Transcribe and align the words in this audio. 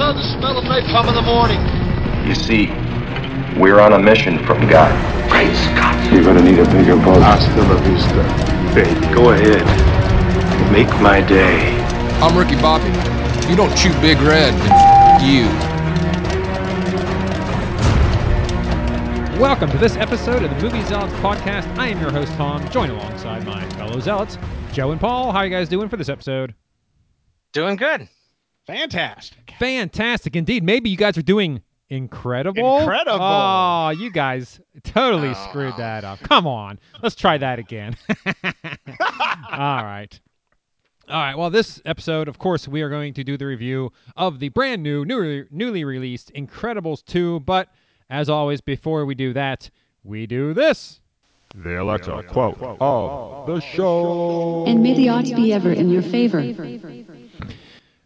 love 0.00 0.16
the 0.16 0.22
smell 0.40 0.56
of 0.56 0.64
napalm 0.64 1.06
in 1.08 1.14
the 1.14 1.20
morning. 1.20 1.60
You 2.26 2.34
see, 2.34 2.68
we're 3.60 3.80
on 3.80 3.92
a 3.92 3.98
mission 3.98 4.38
from 4.46 4.66
God. 4.66 4.90
Great 5.30 5.54
Scott! 5.54 5.94
You're 6.10 6.24
gonna 6.24 6.40
need 6.40 6.58
a 6.58 6.64
bigger 6.72 6.96
boat. 6.96 7.20
Hasta 7.20 7.60
la 7.60 7.76
vista, 7.84 8.24
baby. 8.74 9.14
Go 9.14 9.32
ahead. 9.32 9.60
Make 10.72 10.88
my 11.02 11.20
day. 11.20 11.78
I'm 12.22 12.34
Ricky 12.34 12.56
Bobby. 12.62 12.88
If 13.44 13.50
you 13.50 13.56
don't 13.56 13.76
chew 13.76 13.92
Big 14.00 14.16
Red, 14.22 14.54
then 14.54 14.72
f- 14.72 15.22
you. 15.22 15.44
Welcome 19.38 19.70
to 19.70 19.76
this 19.76 19.96
episode 19.96 20.42
of 20.42 20.48
the 20.48 20.62
Movie 20.62 20.82
Zealots 20.84 21.12
podcast. 21.20 21.66
I 21.76 21.88
am 21.88 22.00
your 22.00 22.10
host, 22.10 22.32
Tom, 22.36 22.66
joined 22.70 22.90
alongside 22.90 23.44
my 23.44 23.68
fellow 23.74 24.00
zealots, 24.00 24.38
Joe 24.72 24.92
and 24.92 25.00
Paul. 25.00 25.30
How 25.30 25.40
are 25.40 25.44
you 25.44 25.50
guys 25.50 25.68
doing 25.68 25.90
for 25.90 25.98
this 25.98 26.08
episode? 26.08 26.54
Doing 27.52 27.76
good. 27.76 28.08
Fantastic. 28.74 29.52
Fantastic 29.58 30.36
indeed. 30.36 30.62
Maybe 30.62 30.90
you 30.90 30.96
guys 30.96 31.18
are 31.18 31.22
doing 31.22 31.60
incredible. 31.88 32.78
Incredible. 32.78 33.18
Oh, 33.20 33.88
you 33.90 34.10
guys 34.10 34.60
totally 34.84 35.30
Oh. 35.30 35.46
screwed 35.48 35.76
that 35.76 36.04
up. 36.04 36.20
Come 36.20 36.46
on. 36.46 36.78
Let's 37.02 37.16
try 37.16 37.36
that 37.38 37.58
again. 37.58 37.96
All 38.44 39.84
right. 39.84 40.18
All 41.08 41.16
right. 41.20 41.36
Well, 41.36 41.50
this 41.50 41.82
episode, 41.84 42.28
of 42.28 42.38
course, 42.38 42.68
we 42.68 42.82
are 42.82 42.88
going 42.88 43.12
to 43.14 43.24
do 43.24 43.36
the 43.36 43.46
review 43.46 43.92
of 44.16 44.38
the 44.38 44.48
brand 44.50 44.82
new, 44.82 45.04
newly, 45.04 45.46
newly 45.50 45.84
released 45.84 46.32
Incredibles 46.34 47.04
2. 47.04 47.40
But 47.40 47.68
as 48.08 48.28
always, 48.28 48.60
before 48.60 49.04
we 49.04 49.14
do 49.16 49.32
that, 49.32 49.68
we 50.04 50.26
do 50.26 50.54
this. 50.54 51.00
The 51.56 51.82
Alexa 51.82 52.22
quote 52.28 52.62
of 52.62 53.46
the 53.48 53.60
show. 53.60 54.64
And 54.68 54.80
may 54.84 54.94
the 54.94 55.08
odds 55.08 55.32
be 55.32 55.52
ever 55.52 55.72
in 55.72 55.90
your 55.90 56.02
favor. 56.02 56.40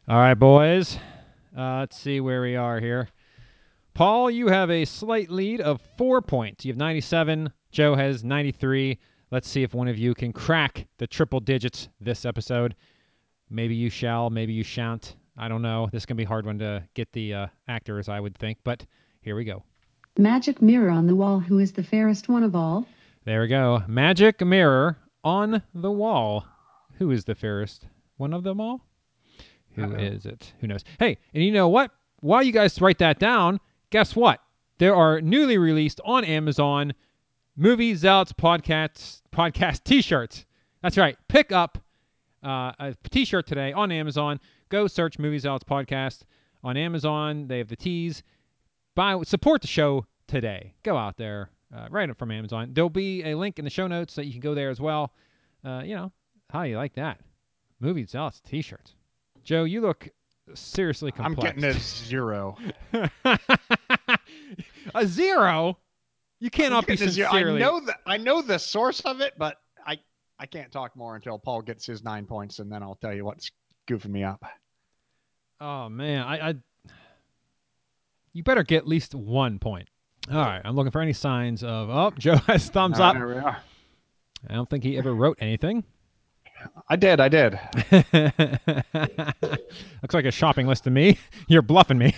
All 0.06 0.18
right, 0.18 0.34
boys. 0.34 0.98
Uh, 1.56 1.78
let's 1.78 1.98
see 1.98 2.20
where 2.20 2.42
we 2.42 2.56
are 2.56 2.78
here. 2.78 3.08
Paul, 3.94 4.30
you 4.30 4.48
have 4.48 4.70
a 4.70 4.84
slight 4.84 5.30
lead 5.30 5.62
of 5.62 5.80
four 5.96 6.20
points. 6.20 6.62
You 6.66 6.72
have 6.72 6.76
97. 6.76 7.50
Joe 7.72 7.94
has 7.94 8.22
93. 8.22 8.98
Let's 9.30 9.48
see 9.48 9.62
if 9.62 9.72
one 9.72 9.88
of 9.88 9.96
you 9.96 10.12
can 10.12 10.30
crack 10.30 10.86
the 10.98 11.06
triple 11.06 11.40
digits 11.40 11.88
this 12.02 12.26
episode. 12.26 12.74
Maybe 13.48 13.74
you 13.74 13.88
shall, 13.88 14.28
maybe 14.28 14.52
you 14.52 14.62
shan't. 14.62 15.16
I 15.38 15.48
don't 15.48 15.62
know. 15.62 15.88
This 15.90 16.02
is 16.02 16.06
going 16.06 16.16
to 16.16 16.20
be 16.20 16.26
a 16.26 16.28
hard 16.28 16.44
one 16.44 16.58
to 16.58 16.84
get 16.92 17.10
the 17.12 17.32
uh, 17.32 17.46
actors, 17.66 18.10
I 18.10 18.20
would 18.20 18.36
think, 18.36 18.58
but 18.62 18.84
here 19.22 19.36
we 19.36 19.44
go. 19.44 19.62
Magic 20.18 20.60
mirror 20.60 20.90
on 20.90 21.06
the 21.06 21.14
wall, 21.14 21.40
who 21.40 21.60
is 21.60 21.72
the 21.72 21.82
fairest 21.82 22.28
one 22.28 22.42
of 22.42 22.54
all? 22.54 22.86
There 23.24 23.40
we 23.40 23.48
go. 23.48 23.82
Magic 23.88 24.42
mirror 24.42 24.98
on 25.24 25.62
the 25.74 25.90
wall. 25.90 26.44
Who 26.98 27.10
is 27.10 27.24
the 27.24 27.34
fairest 27.34 27.86
one 28.18 28.34
of 28.34 28.42
them 28.42 28.60
all? 28.60 28.82
Who 29.74 29.94
is 29.94 30.26
it? 30.26 30.52
Who 30.60 30.66
knows? 30.66 30.84
Hey, 30.98 31.18
and 31.32 31.42
you 31.42 31.52
know 31.52 31.68
what? 31.68 31.90
While 32.20 32.42
you 32.42 32.52
guys 32.52 32.80
write 32.80 32.98
that 32.98 33.18
down, 33.18 33.60
guess 33.90 34.14
what? 34.16 34.40
There 34.78 34.94
are 34.94 35.20
newly 35.20 35.58
released 35.58 36.00
on 36.04 36.24
Amazon 36.24 36.94
Movie 37.56 37.94
Zealots 37.94 38.32
podcast 38.32 39.20
podcast 39.32 39.84
T-shirts. 39.84 40.46
That's 40.82 40.96
right. 40.96 41.16
Pick 41.28 41.52
up 41.52 41.78
uh, 42.44 42.72
a 42.78 42.94
T-shirt 43.10 43.46
today 43.46 43.72
on 43.72 43.92
Amazon. 43.92 44.40
Go 44.68 44.86
search 44.86 45.18
Movie 45.18 45.38
Zealots 45.38 45.64
podcast 45.64 46.22
on 46.62 46.76
Amazon. 46.76 47.46
They 47.46 47.58
have 47.58 47.68
the 47.68 47.76
tees. 47.76 48.22
Buy 48.94 49.20
support 49.22 49.60
the 49.60 49.68
show 49.68 50.06
today. 50.26 50.74
Go 50.82 50.96
out 50.96 51.16
there, 51.16 51.50
uh, 51.74 51.88
right 51.90 52.08
up 52.08 52.18
from 52.18 52.30
Amazon. 52.30 52.70
There'll 52.72 52.90
be 52.90 53.22
a 53.24 53.34
link 53.36 53.58
in 53.58 53.64
the 53.64 53.70
show 53.70 53.86
notes 53.86 54.14
that 54.14 54.26
you 54.26 54.32
can 54.32 54.40
go 54.40 54.54
there 54.54 54.70
as 54.70 54.80
well. 54.80 55.12
Uh, 55.64 55.82
you 55.84 55.94
know, 55.94 56.12
how 56.50 56.62
you 56.62 56.76
like 56.76 56.94
that? 56.94 57.20
Movie 57.80 58.06
Zealots 58.06 58.40
T-shirts. 58.40 58.94
Joe, 59.44 59.64
you 59.64 59.80
look 59.80 60.08
seriously 60.54 61.12
complex. 61.12 61.50
I'm 61.54 61.60
getting 61.60 61.76
a 61.76 61.80
zero. 61.80 62.56
a 64.94 65.06
zero. 65.06 65.78
You 66.40 66.50
cannot 66.50 66.86
be 66.86 66.96
sincerely. 66.96 67.62
I 67.62 67.66
know 67.66 67.80
the 67.80 67.96
I 68.06 68.16
know 68.16 68.42
the 68.42 68.58
source 68.58 69.00
of 69.00 69.20
it, 69.20 69.34
but 69.38 69.56
I 69.86 69.98
I 70.38 70.46
can't 70.46 70.70
talk 70.72 70.96
more 70.96 71.14
until 71.16 71.38
Paul 71.38 71.62
gets 71.62 71.86
his 71.86 72.02
nine 72.04 72.26
points, 72.26 72.58
and 72.58 72.70
then 72.70 72.82
I'll 72.82 72.96
tell 72.96 73.14
you 73.14 73.24
what's 73.24 73.50
goofing 73.88 74.10
me 74.10 74.24
up. 74.24 74.44
Oh 75.60 75.88
man, 75.88 76.22
I, 76.26 76.48
I. 76.50 76.54
You 78.32 78.42
better 78.42 78.64
get 78.64 78.78
at 78.78 78.88
least 78.88 79.14
one 79.14 79.58
point. 79.58 79.88
All 80.30 80.36
right, 80.38 80.60
I'm 80.64 80.74
looking 80.74 80.90
for 80.90 81.00
any 81.00 81.12
signs 81.12 81.62
of. 81.62 81.88
Oh, 81.88 82.10
Joe 82.18 82.36
has 82.46 82.68
thumbs 82.68 82.98
Ah, 82.98 83.10
up. 83.10 83.16
are. 83.16 83.56
I 84.50 84.54
don't 84.54 84.68
think 84.68 84.84
he 84.84 84.98
ever 84.98 85.14
wrote 85.14 85.38
anything. 85.40 85.84
I 86.88 86.96
did. 86.96 87.20
I 87.20 87.28
did. 87.28 87.58
Looks 90.02 90.14
like 90.14 90.24
a 90.24 90.30
shopping 90.30 90.66
list 90.66 90.84
to 90.84 90.90
me. 90.90 91.18
You're 91.48 91.62
bluffing 91.62 91.98
me. 91.98 92.14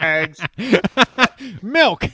Eggs. 0.00 0.40
Milk. 1.62 2.04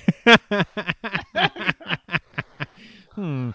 hmm. 3.15 3.51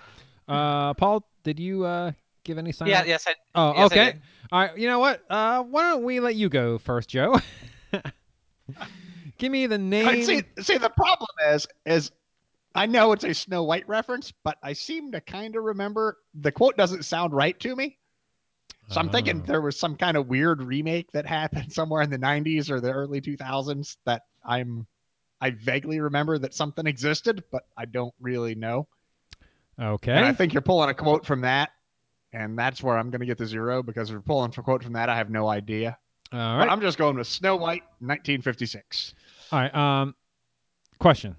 Uh, 0.48 0.94
Paul, 0.96 1.24
did 1.44 1.60
you 1.60 1.86
uh, 1.86 2.12
give 2.44 2.58
any 2.58 2.72
sign? 2.72 2.88
Yeah, 2.88 3.04
yes, 3.06 3.26
I. 3.28 3.34
Oh, 3.56 3.74
yes, 3.74 3.80
I 3.80 3.86
okay. 3.86 4.06
did. 4.06 4.22
All 4.52 4.60
right. 4.62 4.78
You 4.78 4.88
know 4.88 5.00
what? 5.00 5.24
Uh, 5.30 5.64
why 5.64 5.92
don't 5.92 6.04
we 6.04 6.20
let 6.20 6.36
you 6.36 6.50
go 6.50 6.78
first, 6.78 7.10
Joe? 7.10 7.40
Give 9.38 9.52
me 9.52 9.68
the 9.68 9.78
name. 9.78 10.24
see, 10.24 10.44
see, 10.60 10.78
the 10.78 10.90
problem 10.90 11.30
is, 11.50 11.68
is 11.86 12.12
I 12.76 12.86
know 12.86 13.12
it's 13.12 13.24
a 13.24 13.34
Snow 13.34 13.64
White 13.64 13.88
reference, 13.88 14.32
but 14.44 14.58
I 14.62 14.74
seem 14.74 15.12
to 15.14 15.22
kind 15.22 15.56
of 15.56 15.64
remember 15.64 16.18
the 16.34 16.52
quote 16.52 16.78
doesn't 16.78 17.04
sound 17.04 17.34
right 17.34 17.60
to 17.62 17.76
me. 17.76 17.98
So 18.90 19.00
I'm 19.00 19.10
thinking 19.10 19.42
Oh. 19.42 19.46
there 19.46 19.62
was 19.62 19.78
some 19.78 19.96
kind 19.96 20.18
of 20.18 20.28
weird 20.28 20.64
remake 20.64 21.12
that 21.12 21.26
happened 21.28 21.72
somewhere 21.72 22.02
in 22.02 22.10
the 22.10 22.18
90s 22.18 22.70
or 22.70 22.80
the 22.80 22.92
early 22.92 23.22
2000s 23.22 23.98
that 24.06 24.24
I'm 24.44 24.88
I 25.42 25.52
vaguely 25.52 26.00
remember 26.02 26.38
that 26.38 26.54
something 26.54 26.86
existed, 26.86 27.44
but 27.52 27.64
I 27.78 27.86
don't 27.86 28.14
really 28.20 28.56
know. 28.56 28.88
Okay. 29.80 30.12
And 30.12 30.26
I 30.26 30.34
think 30.34 30.54
you're 30.54 30.62
pulling 30.62 30.90
a 30.90 30.94
quote 30.94 31.26
from 31.26 31.42
that, 31.42 31.70
and 32.34 32.60
that's 32.60 32.84
where 32.84 32.98
I'm 32.98 33.10
going 33.10 33.22
to 33.22 33.26
get 33.26 33.38
the 33.38 33.46
zero 33.46 33.82
because 33.82 34.10
if 34.10 34.14
you're 34.14 34.22
pulling 34.22 34.52
a 34.56 34.62
quote 34.62 34.84
from 34.84 34.94
that, 34.94 35.08
I 35.08 35.16
have 35.16 35.30
no 35.30 35.48
idea. 35.48 35.98
All 36.34 36.40
right. 36.40 36.66
But. 36.66 36.72
I'm 36.72 36.82
just 36.82 36.98
going 36.98 37.16
with 37.16 37.28
Snow 37.28 37.56
White, 37.56 37.84
1956. 38.00 39.14
All 39.54 39.60
right. 39.60 39.74
Um, 39.74 40.14
question: 41.00 41.38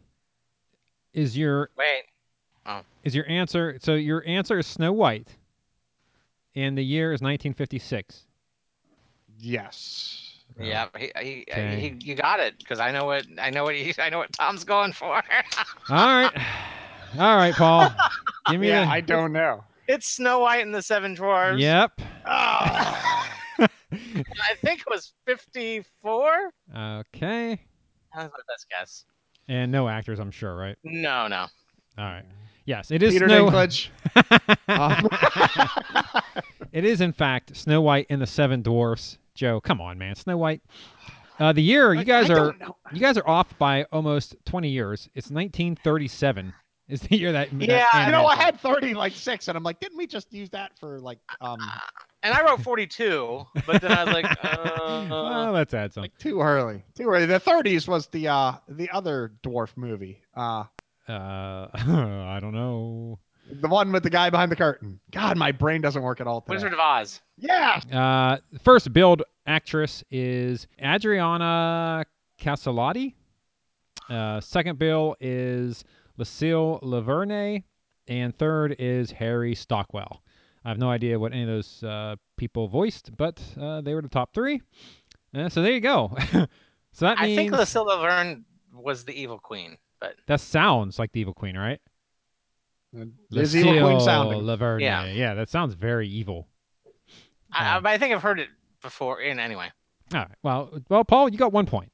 Is 1.12 1.36
your 1.36 1.70
Wait. 1.76 2.04
Oh. 2.66 2.82
is 3.04 3.14
your 3.14 3.26
answer? 3.28 3.78
So 3.82 3.94
your 3.94 4.24
answer 4.26 4.58
is 4.58 4.66
Snow 4.66 4.92
White, 4.92 5.28
and 6.54 6.76
the 6.78 6.84
year 6.84 7.12
is 7.12 7.20
1956. 7.20 8.26
Yes. 9.38 10.26
Yeah, 10.58 10.88
he, 10.98 11.10
he, 11.20 11.44
Okay. 11.50 11.76
he, 12.00 12.06
you 12.06 12.14
got 12.14 12.40
it 12.40 12.58
because 12.58 12.80
I 12.80 12.90
know 12.92 13.04
what 13.06 13.24
I 13.40 13.50
know 13.50 13.64
what 13.64 13.74
he, 13.76 13.94
I 13.98 14.10
know 14.10 14.18
what 14.18 14.32
Tom's 14.32 14.64
going 14.64 14.92
for. 14.92 15.14
All 15.88 16.06
right. 16.20 16.32
All 17.18 17.36
right, 17.36 17.54
Paul. 17.54 17.88
Give 18.50 18.60
me 18.60 18.68
Yeah, 18.68 18.84
the. 18.84 18.90
I 18.90 19.00
don't 19.00 19.32
know. 19.32 19.64
it's 19.88 20.06
Snow 20.08 20.40
White 20.40 20.64
and 20.64 20.74
the 20.74 20.82
Seven 20.82 21.14
Dwarfs. 21.14 21.60
Yep. 21.60 21.92
Ah. 22.26 23.36
I 23.60 24.54
think 24.62 24.80
it 24.80 24.86
was 24.90 25.12
fifty-four. 25.26 26.52
Okay. 26.76 27.60
That's 28.14 28.30
my 28.32 28.40
best 28.48 28.66
guess. 28.70 29.04
And 29.48 29.72
no 29.72 29.88
actors, 29.88 30.18
I'm 30.20 30.30
sure, 30.30 30.54
right? 30.54 30.76
No, 30.84 31.26
no. 31.28 31.46
All 31.98 32.04
right. 32.04 32.24
Yes, 32.66 32.90
it 32.90 33.02
is 33.02 33.14
Peter 33.14 33.26
Snow. 33.26 33.48
Dinklage. 33.50 33.88
Um, 34.68 35.08
It 36.72 36.84
is, 36.84 37.00
in 37.00 37.12
fact, 37.12 37.56
Snow 37.56 37.80
White 37.80 38.06
and 38.10 38.22
the 38.22 38.26
Seven 38.26 38.62
Dwarfs. 38.62 39.18
Joe, 39.34 39.60
come 39.60 39.80
on, 39.80 39.98
man. 39.98 40.14
Snow 40.14 40.36
White. 40.36 40.62
Uh, 41.38 41.52
the 41.52 41.62
year 41.62 41.94
you 41.94 42.04
guys 42.04 42.30
I 42.30 42.34
are 42.34 42.54
you 42.92 43.00
guys 43.00 43.16
are 43.16 43.26
off 43.28 43.58
by 43.58 43.84
almost 43.90 44.36
20 44.44 44.68
years. 44.68 45.08
It's 45.14 45.30
1937 45.30 46.52
is 46.90 47.00
the 47.00 47.16
year 47.16 47.32
that. 47.32 47.50
that 47.58 47.68
Yeah, 47.68 48.06
you 48.06 48.12
know, 48.12 48.26
I 48.26 48.36
had 48.36 48.60
30 48.60 48.94
like 48.94 49.12
six, 49.12 49.48
and 49.48 49.56
I'm 49.56 49.62
like, 49.62 49.80
didn't 49.80 49.96
we 49.98 50.06
just 50.06 50.32
use 50.32 50.50
that 50.50 50.78
for 50.78 51.00
like 51.00 51.18
um 51.40 51.58
And 52.22 52.34
I 52.34 52.44
wrote 52.44 52.60
forty-two, 52.62 53.46
but 53.66 53.80
then 53.80 53.92
I 53.92 54.04
was 54.04 54.12
like, 54.12 54.44
Well, 54.44 55.26
uh, 55.26 55.50
let's 55.52 55.72
add 55.72 55.94
something. 55.94 56.10
like 56.12 56.18
too 56.18 56.40
early? 56.42 56.84
Too 56.94 57.04
early. 57.08 57.24
The 57.24 57.40
30s 57.40 57.88
was 57.88 58.08
the 58.08 58.28
uh 58.28 58.52
the 58.68 58.90
other 58.90 59.32
dwarf 59.42 59.74
movie. 59.76 60.20
Uh 60.36 60.64
Uh, 61.08 61.68
I 61.74 62.38
don't 62.40 62.52
know. 62.52 63.18
the 63.50 63.68
one 63.68 63.90
with 63.90 64.02
the 64.02 64.10
guy 64.10 64.28
behind 64.30 64.52
the 64.52 64.56
curtain. 64.56 65.00
God, 65.10 65.38
my 65.38 65.50
brain 65.50 65.80
doesn't 65.80 66.02
work 66.02 66.20
at 66.20 66.26
all 66.26 66.42
today. 66.42 66.54
Wizard 66.56 66.72
of 66.74 66.78
Oz. 66.78 67.20
Yeah. 67.38 67.80
Uh, 67.90 68.36
first 68.62 68.92
build 68.92 69.22
actress 69.46 70.04
is 70.10 70.66
Adriana 70.80 72.04
Caselotti. 72.38 73.14
Uh, 74.08 74.40
second 74.40 74.78
bill 74.78 75.16
is 75.20 75.84
Lucille 76.20 76.78
La 76.82 77.00
Verne, 77.00 77.64
and 78.06 78.36
third 78.36 78.76
is 78.78 79.10
Harry 79.10 79.54
Stockwell. 79.54 80.22
I 80.66 80.68
have 80.68 80.76
no 80.76 80.90
idea 80.90 81.18
what 81.18 81.32
any 81.32 81.44
of 81.44 81.48
those 81.48 81.82
uh, 81.82 82.16
people 82.36 82.68
voiced, 82.68 83.16
but 83.16 83.40
uh, 83.58 83.80
they 83.80 83.94
were 83.94 84.02
the 84.02 84.08
top 84.10 84.34
three. 84.34 84.60
Uh, 85.34 85.48
so 85.48 85.62
there 85.62 85.72
you 85.72 85.80
go. 85.80 86.14
so 86.92 87.06
that 87.06 87.18
I 87.18 87.24
means 87.24 87.38
think 87.38 87.52
Lucille 87.52 87.86
La 87.86 88.02
Verne 88.02 88.44
was 88.70 89.06
the 89.06 89.18
evil 89.18 89.38
queen, 89.38 89.78
but 89.98 90.16
that 90.26 90.42
sounds 90.42 90.98
like 90.98 91.10
the 91.12 91.20
evil 91.20 91.32
queen, 91.32 91.56
right? 91.56 91.80
Is 93.32 93.56
evil 93.56 93.80
queen 93.80 94.00
sounding? 94.00 94.44
La 94.44 94.56
Verne. 94.56 94.80
Yeah. 94.80 95.06
yeah, 95.06 95.32
that 95.32 95.48
sounds 95.48 95.72
very 95.72 96.06
evil. 96.06 96.48
I, 97.50 97.76
I, 97.76 97.80
but 97.80 97.88
I 97.88 97.96
think 97.96 98.12
I've 98.12 98.22
heard 98.22 98.40
it 98.40 98.50
before. 98.82 99.22
In 99.22 99.38
anyway, 99.38 99.70
All 100.12 100.20
right. 100.20 100.28
Well, 100.42 100.70
well, 100.90 101.02
Paul, 101.02 101.30
you 101.30 101.38
got 101.38 101.50
one 101.50 101.64
point. 101.64 101.90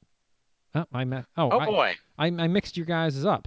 Oh, 0.74 0.84
I 0.92 1.04
met. 1.04 1.26
Oh, 1.36 1.48
oh 1.52 1.58
I, 1.60 1.66
boy, 1.66 1.94
I, 2.18 2.26
I 2.26 2.48
mixed 2.48 2.76
your 2.76 2.86
guys 2.86 3.24
up. 3.24 3.46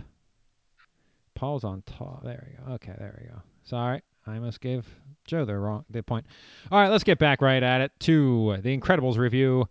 Paul's 1.40 1.64
on 1.64 1.82
top. 1.86 2.22
There 2.22 2.46
we 2.46 2.66
go. 2.66 2.74
Okay, 2.74 2.94
there 2.98 3.18
we 3.22 3.30
go. 3.30 3.42
Sorry, 3.64 4.02
I 4.28 4.40
must 4.40 4.60
give 4.60 4.86
Joe 5.24 5.46
the 5.46 5.58
wrong 5.58 5.86
the 5.90 6.04
point. 6.04 6.26
All 6.70 6.82
right, 6.82 6.90
let's 6.90 7.06
get 7.06 7.18
back 7.18 7.42
right 7.42 7.64
at 7.64 7.80
it 7.80 7.94
to 8.02 8.58
the 8.62 8.78
Incredibles 8.78 9.18
review. 9.18 9.66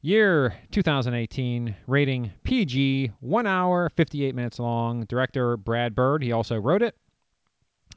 Year 0.00 0.54
2018, 0.70 1.74
rating 1.88 2.30
PG, 2.44 3.10
one 3.18 3.48
hour, 3.48 3.90
58 3.96 4.32
minutes 4.36 4.60
long. 4.60 5.06
Director 5.06 5.56
Brad 5.56 5.96
Bird, 5.96 6.22
he 6.22 6.30
also 6.30 6.56
wrote 6.56 6.82
it. 6.82 6.96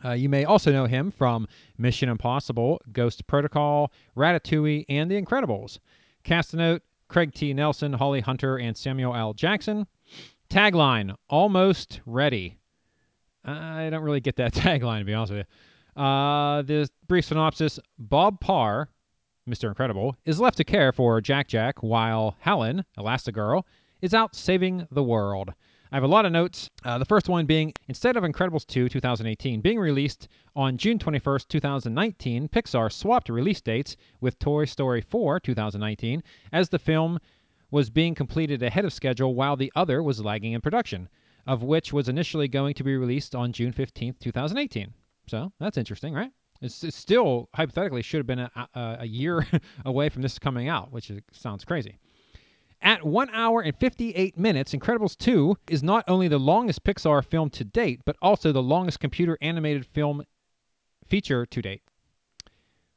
Uh, 0.04 0.14
you 0.14 0.28
may 0.28 0.44
also 0.44 0.72
know 0.72 0.86
him 0.86 1.12
from 1.12 1.48
Mission 1.78 2.10
Impossible, 2.10 2.82
Ghost 2.92 3.28
Protocol, 3.28 3.92
Ratatouille, 4.18 4.86
and 4.90 5.12
The 5.12 5.22
Incredibles. 5.22 5.78
Cast 6.24 6.56
note 6.56 6.82
Craig 7.08 7.36
T. 7.36 7.54
Nelson, 7.54 7.94
Holly 7.94 8.22
Hunter, 8.22 8.58
and 8.58 8.76
Samuel 8.76 9.16
L. 9.16 9.34
Jackson. 9.34 9.86
Tagline 10.50 11.16
Almost 11.30 12.02
Ready. 12.08 12.58
I 13.46 13.90
don't 13.90 14.04
really 14.04 14.22
get 14.22 14.36
that 14.38 14.54
tagline, 14.54 15.00
to 15.00 15.06
be 15.06 15.14
honest 15.14 15.34
with 15.34 15.46
you. 15.46 16.02
Uh, 16.02 16.62
the 16.64 16.90
brief 17.08 17.26
synopsis 17.26 17.80
Bob 18.00 18.40
Parr, 18.40 18.90
Mr. 19.48 19.68
Incredible, 19.68 20.16
is 20.26 20.40
left 20.40 20.58
to 20.58 20.64
care 20.64 20.92
for 20.92 21.22
Jack 21.22 21.48
Jack 21.48 21.84
while 21.84 22.36
Helen, 22.40 22.84
Elastigirl, 22.98 23.64
is 24.02 24.14
out 24.14 24.36
saving 24.36 24.88
the 24.92 25.04
world. 25.04 25.54
I 25.92 25.98
have 25.98 26.04
a 26.04 26.08
lot 26.08 26.26
of 26.26 26.32
notes. 26.32 26.72
Uh, 26.84 26.98
the 26.98 27.06
first 27.06 27.30
one 27.30 27.46
being 27.46 27.72
instead 27.88 28.18
of 28.18 28.24
Incredibles 28.24 28.66
2 28.66 28.90
2018 28.90 29.62
being 29.62 29.78
released 29.78 30.28
on 30.56 30.76
June 30.76 30.98
21st, 30.98 31.48
2019, 31.48 32.50
Pixar 32.50 32.92
swapped 32.92 33.30
release 33.30 33.62
dates 33.62 33.96
with 34.20 34.40
Toy 34.40 34.66
Story 34.66 35.02
4 35.02 35.40
2019 35.40 36.24
as 36.52 36.70
the 36.70 36.80
film 36.80 37.20
was 37.70 37.92
being 37.92 38.16
completed 38.16 38.64
ahead 38.64 38.86
of 38.86 38.94
schedule 38.94 39.36
while 39.36 39.56
the 39.56 39.72
other 39.76 40.02
was 40.02 40.24
lagging 40.24 40.54
in 40.54 40.62
production, 40.62 41.10
of 41.46 41.64
which 41.64 41.92
was 41.92 42.10
initially 42.10 42.48
going 42.48 42.74
to 42.76 42.84
be 42.84 42.96
released 42.96 43.36
on 43.36 43.52
June 43.52 43.74
15th, 43.74 44.20
2018. 44.20 44.94
So 45.28 45.52
that's 45.60 45.78
interesting, 45.78 46.14
right? 46.14 46.32
It's, 46.62 46.84
it 46.84 46.94
still 46.94 47.50
hypothetically 47.54 48.02
should 48.02 48.20
have 48.20 48.28
been 48.28 48.40
a, 48.40 48.52
a, 48.74 48.98
a 49.02 49.06
year 49.06 49.46
away 49.86 50.10
from 50.10 50.22
this 50.22 50.40
coming 50.40 50.70
out, 50.70 50.92
which 50.92 51.10
is, 51.10 51.20
sounds 51.32 51.66
crazy. 51.66 51.98
At 52.82 53.06
1 53.06 53.30
hour 53.30 53.62
and 53.62 53.76
58 53.78 54.38
minutes, 54.38 54.74
Incredibles 54.74 55.18
2 55.18 55.58
is 55.70 55.84
not 55.84 56.04
only 56.08 56.28
the 56.28 56.38
longest 56.38 56.84
Pixar 56.84 57.24
film 57.24 57.50
to 57.52 57.64
date, 57.64 58.02
but 58.06 58.18
also 58.22 58.52
the 58.52 58.62
longest 58.62 59.00
computer 59.00 59.38
animated 59.42 59.86
film 59.86 60.24
feature 61.08 61.46
to 61.46 61.62
date. 61.62 61.82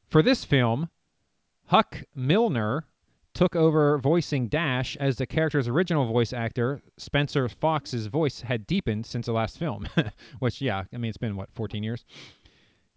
For 0.08 0.22
this 0.22 0.44
film, 0.44 0.88
Huck 1.66 2.02
Milner 2.14 2.84
took 3.36 3.54
over 3.54 3.98
voicing 3.98 4.48
Dash 4.48 4.96
as 4.96 5.16
the 5.16 5.26
character's 5.26 5.68
original 5.68 6.06
voice 6.10 6.32
actor, 6.32 6.80
Spencer 6.96 7.48
Fox's 7.50 8.06
voice 8.06 8.40
had 8.40 8.66
deepened 8.66 9.04
since 9.04 9.26
the 9.26 9.32
last 9.32 9.58
film, 9.58 9.86
which, 10.38 10.62
yeah, 10.62 10.84
I 10.92 10.96
mean, 10.96 11.10
it's 11.10 11.18
been, 11.18 11.36
what, 11.36 11.50
14 11.54 11.82
years? 11.82 12.06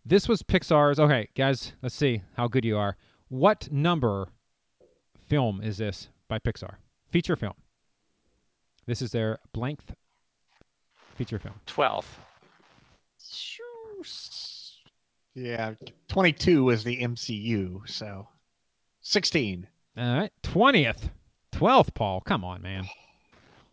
This 0.06 0.30
was 0.30 0.42
Pixar's. 0.42 0.98
Okay, 0.98 1.28
guys, 1.36 1.74
let's 1.82 1.94
see 1.94 2.22
how 2.38 2.48
good 2.48 2.64
you 2.64 2.78
are. 2.78 2.96
What 3.28 3.70
number 3.70 4.30
film 5.28 5.62
is 5.62 5.78
this 5.78 6.08
by 6.30 6.40
Pixar? 6.40 6.76
Feature 7.12 7.36
film. 7.36 7.54
This 8.86 9.02
is 9.02 9.12
their 9.12 9.40
blank 9.52 9.82
feature 11.16 11.38
film. 11.38 11.56
twelfth. 11.66 12.18
Yeah, 15.36 15.74
22 16.08 16.70
is 16.70 16.84
the 16.86 17.02
MCU, 17.02 17.88
so 17.88 18.28
16. 19.02 19.68
All 19.98 20.20
right, 20.20 20.32
twentieth, 20.44 21.10
twelfth. 21.52 21.94
Paul, 21.94 22.22
come 22.22 22.44
on, 22.44 22.62
man. 22.62 22.86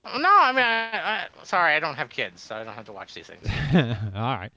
No, 0.07 0.29
I 0.31 0.53
mean, 0.53 0.63
I, 0.63 0.91
I, 0.93 1.27
sorry, 1.43 1.75
I 1.75 1.81
don't 1.81 1.97
have 1.97 2.09
kids, 2.09 2.41
so 2.41 2.55
I 2.55 2.63
don't 2.63 2.75
have 2.75 2.85
to 2.85 2.93
watch 2.93 3.13
these 3.13 3.27
things. 3.27 3.45
All 4.15 4.39
right. 4.39 4.53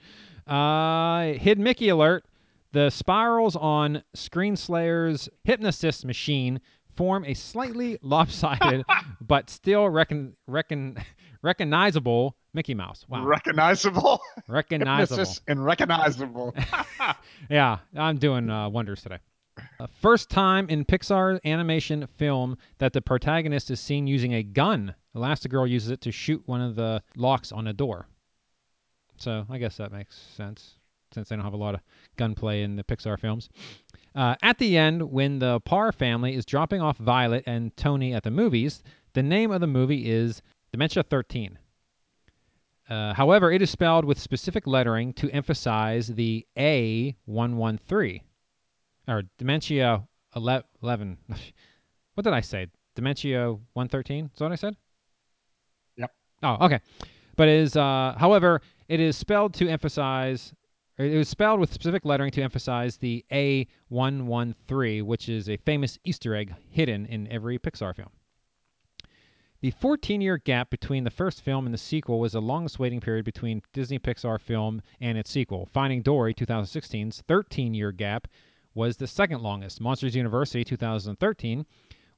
Uh, 0.45 1.33
Hid 1.39 1.57
Mickey 1.57 1.89
alert. 1.89 2.23
The 2.71 2.91
spirals 2.91 3.55
on 3.55 4.03
Screenslaver's 4.15 5.27
Hypnosis 5.43 6.05
machine 6.05 6.61
form 6.95 7.25
a 7.25 7.33
slightly 7.33 7.97
lopsided 8.03 8.85
but 9.21 9.49
still 9.49 9.89
recon, 9.89 10.35
recon, 10.45 10.97
recognizable 11.41 12.35
Mickey 12.53 12.75
Mouse. 12.75 13.05
Wow. 13.09 13.25
Recognizable. 13.25 14.19
recognizable. 14.47 15.17
Hypnosis 15.17 15.41
and 15.47 15.65
recognizable. 15.65 16.53
yeah, 17.49 17.79
I'm 17.95 18.17
doing 18.17 18.51
uh, 18.51 18.69
wonders 18.69 19.01
today. 19.01 19.17
First 19.87 20.29
time 20.29 20.69
in 20.69 20.83
Pixar 20.83 21.39
animation 21.45 22.05
film 22.17 22.57
that 22.79 22.91
the 22.91 23.01
protagonist 23.01 23.71
is 23.71 23.79
seen 23.79 24.07
using 24.07 24.33
a 24.33 24.43
gun. 24.43 24.93
Elastigirl 25.15 25.69
uses 25.69 25.89
it 25.89 26.01
to 26.01 26.11
shoot 26.11 26.43
one 26.45 26.59
of 26.59 26.75
the 26.75 27.01
locks 27.15 27.53
on 27.53 27.67
a 27.67 27.73
door. 27.73 28.07
So 29.17 29.45
I 29.49 29.57
guess 29.57 29.77
that 29.77 29.93
makes 29.93 30.17
sense 30.17 30.75
since 31.13 31.29
they 31.29 31.35
don't 31.35 31.45
have 31.45 31.53
a 31.53 31.57
lot 31.57 31.75
of 31.75 31.81
gunplay 32.17 32.61
in 32.61 32.75
the 32.75 32.83
Pixar 32.83 33.17
films. 33.17 33.49
Uh, 34.13 34.35
at 34.41 34.57
the 34.57 34.77
end, 34.77 35.01
when 35.01 35.39
the 35.39 35.59
Parr 35.61 35.91
family 35.91 36.35
is 36.35 36.45
dropping 36.45 36.81
off 36.81 36.97
Violet 36.97 37.43
and 37.47 37.75
Tony 37.77 38.13
at 38.13 38.23
the 38.23 38.31
movies, 38.31 38.83
the 39.13 39.23
name 39.23 39.51
of 39.51 39.61
the 39.61 39.67
movie 39.67 40.09
is 40.09 40.41
Dementia 40.71 41.03
13. 41.03 41.57
Uh, 42.89 43.13
however, 43.13 43.51
it 43.51 43.61
is 43.61 43.69
spelled 43.69 44.03
with 44.03 44.19
specific 44.19 44.67
lettering 44.67 45.13
to 45.13 45.29
emphasize 45.31 46.07
the 46.07 46.45
A113 46.57 48.21
or 49.09 49.23
Dementia 49.37 50.07
11. 50.35 51.17
what 52.13 52.23
did 52.23 52.33
I 52.33 52.41
say? 52.41 52.67
Dementia 52.95 53.51
113? 53.73 54.25
Is 54.25 54.31
that 54.37 54.45
what 54.45 54.51
I 54.51 54.55
said? 54.55 54.75
Yep. 55.97 56.11
Oh, 56.43 56.65
okay. 56.65 56.79
But 57.35 57.47
it 57.47 57.55
is, 57.55 57.75
uh, 57.75 58.15
however, 58.17 58.61
it 58.87 58.99
is 58.99 59.17
spelled 59.17 59.53
to 59.55 59.67
emphasize, 59.67 60.53
it 60.97 61.17
was 61.17 61.29
spelled 61.29 61.59
with 61.59 61.73
specific 61.73 62.05
lettering 62.05 62.31
to 62.31 62.41
emphasize 62.41 62.97
the 62.97 63.25
A113, 63.31 65.03
which 65.03 65.29
is 65.29 65.49
a 65.49 65.57
famous 65.57 65.97
Easter 66.03 66.35
egg 66.35 66.53
hidden 66.69 67.05
in 67.05 67.27
every 67.29 67.57
Pixar 67.57 67.95
film. 67.95 68.09
The 69.61 69.71
14 69.71 70.21
year 70.21 70.37
gap 70.37 70.69
between 70.69 71.03
the 71.03 71.09
first 71.09 71.41
film 71.41 71.65
and 71.65 71.73
the 71.73 71.77
sequel 71.77 72.19
was 72.19 72.31
the 72.31 72.41
longest 72.41 72.79
waiting 72.79 73.01
period 73.01 73.25
between 73.25 73.61
Disney 73.73 73.99
Pixar 73.99 74.39
film 74.39 74.81
and 75.01 75.17
its 75.17 75.29
sequel. 75.29 75.65
Finding 75.65 76.01
Dory 76.01 76.33
2016's 76.33 77.21
13 77.27 77.73
year 77.73 77.91
gap 77.91 78.27
was 78.79 78.95
the 78.95 79.07
second 79.07 79.41
longest. 79.41 79.81
Monsters 79.81 80.15
University 80.15 80.63
2013 80.63 81.65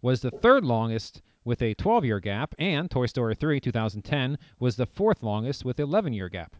was 0.03 0.21
the 0.21 0.29
third 0.29 0.63
longest 0.63 1.23
with 1.43 1.59
a 1.63 1.73
12 1.73 2.05
year 2.05 2.19
gap, 2.19 2.53
and 2.59 2.89
Toy 2.89 3.07
Story 3.07 3.33
3 3.33 3.59
2010 3.59 4.37
was 4.59 4.75
the 4.75 4.85
fourth 4.85 5.23
longest 5.23 5.65
with 5.65 5.79
11 5.79 6.13
year 6.13 6.29
gap. 6.29 6.55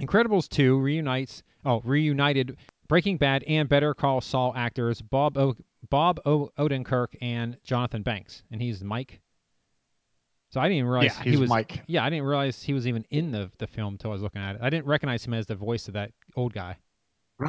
Incredibles 0.00 0.48
2 0.48 0.80
reunites 0.80 1.42
oh 1.66 1.82
reunited 1.84 2.56
Breaking 2.88 3.18
Bad 3.18 3.42
and 3.44 3.68
Better 3.68 3.92
Call 3.92 4.22
Saul 4.22 4.54
actors 4.56 5.02
Bob 5.02 5.36
o- 5.36 5.56
Bob 5.90 6.18
o- 6.24 6.50
Odenkirk 6.58 7.16
and 7.20 7.58
Jonathan 7.64 8.02
Banks, 8.02 8.44
and 8.50 8.62
he's 8.62 8.82
Mike. 8.82 9.20
So 10.48 10.58
I 10.60 10.68
didn't 10.68 10.78
even 10.78 10.90
realize 10.90 11.18
Yeah, 11.18 11.32
he 11.32 11.36
was 11.36 11.50
Mike. 11.50 11.82
Yeah, 11.86 12.02
I 12.02 12.08
didn't 12.08 12.24
realize 12.24 12.62
he 12.62 12.72
was 12.72 12.86
even 12.86 13.04
in 13.10 13.30
the 13.30 13.50
the 13.58 13.66
film 13.66 13.94
until 13.94 14.12
I 14.12 14.14
was 14.14 14.22
looking 14.22 14.40
at 14.40 14.54
it. 14.56 14.62
I 14.62 14.70
didn't 14.70 14.86
recognize 14.86 15.26
him 15.26 15.34
as 15.34 15.46
the 15.46 15.54
voice 15.54 15.86
of 15.86 15.92
that 15.94 16.12
old 16.34 16.54
guy. 16.54 16.78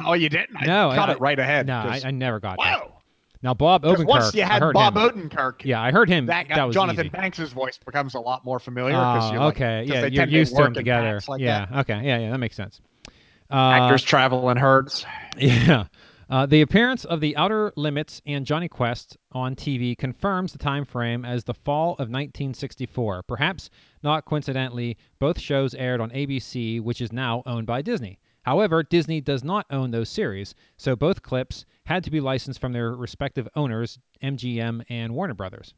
Oh, 0.04 0.12
you 0.12 0.28
didn't? 0.28 0.56
I 0.56 0.66
No, 0.66 0.92
caught 0.94 1.08
I- 1.08 1.12
it 1.12 1.20
right 1.20 1.38
ahead. 1.38 1.66
No, 1.66 1.78
I, 1.78 2.00
I 2.04 2.10
never 2.10 2.40
got 2.40 2.58
that. 2.58 2.80
wow. 2.82 2.94
Now 3.40 3.54
Bob 3.54 3.84
Odenkirk. 3.84 4.06
once 4.06 4.34
you 4.34 4.42
had 4.42 4.60
Bob 4.72 4.96
him. 4.96 5.28
Odenkirk, 5.30 5.64
Yeah, 5.64 5.80
I 5.80 5.92
heard 5.92 6.08
him. 6.08 6.26
that 6.26 6.48
guy, 6.48 6.56
that 6.56 6.64
was 6.64 6.74
Jonathan 6.74 7.06
easy. 7.06 7.10
Banks' 7.10 7.38
voice 7.52 7.78
becomes 7.78 8.14
a 8.14 8.20
lot 8.20 8.44
more 8.44 8.58
familiar. 8.58 8.94
'cause 8.94 9.30
Oh, 9.30 9.32
you're 9.32 9.40
like- 9.44 9.54
okay. 9.56 9.84
yeah, 9.86 10.06
you're 10.06 10.26
used 10.26 10.56
to 10.56 10.62
them 10.64 10.74
together. 10.74 11.20
like 11.28 11.40
yeah. 11.40 11.66
that. 11.66 11.78
Okay. 11.80 12.04
Yeah. 12.04 12.18
Yeah. 12.18 12.30
That 12.32 12.38
makes 12.38 12.56
sense. 12.56 12.80
Uh, 13.50 13.54
Actors 13.54 14.02
travel 14.02 14.50
in 14.50 14.56
herds. 14.56 15.06
Yeah. 15.38 15.84
Uh, 16.28 16.44
the 16.44 16.60
appearance 16.60 17.06
of 17.06 17.20
the 17.20 17.34
Outer 17.38 17.72
Limits 17.76 18.20
and 18.26 18.44
Jonny 18.44 18.68
Quest 18.68 19.16
on 19.32 19.54
TV 19.56 19.96
confirms 19.96 20.52
the 20.52 20.58
time 20.58 20.84
frame 20.84 21.24
as 21.24 21.44
the 21.44 21.54
fall 21.54 21.92
of 21.92 22.10
1964. 22.10 23.22
Perhaps 23.22 23.70
not 24.02 24.24
coincidentally, 24.26 24.98
both 25.20 25.38
shows 25.40 25.74
aired 25.74 26.00
on 26.02 26.10
ABC, 26.10 26.80
which 26.82 27.00
is 27.00 27.12
now 27.12 27.42
owned 27.46 27.66
by 27.66 27.80
Disney. 27.80 28.18
However, 28.48 28.82
Disney 28.82 29.20
does 29.20 29.44
not 29.44 29.66
own 29.68 29.90
those 29.90 30.08
series, 30.08 30.54
so 30.78 30.96
both 30.96 31.20
clips 31.22 31.66
had 31.84 32.02
to 32.04 32.10
be 32.10 32.18
licensed 32.18 32.58
from 32.58 32.72
their 32.72 32.96
respective 32.96 33.46
owners, 33.54 33.98
MGM 34.22 34.86
and 34.88 35.14
Warner 35.14 35.34
Brothers. 35.34 35.74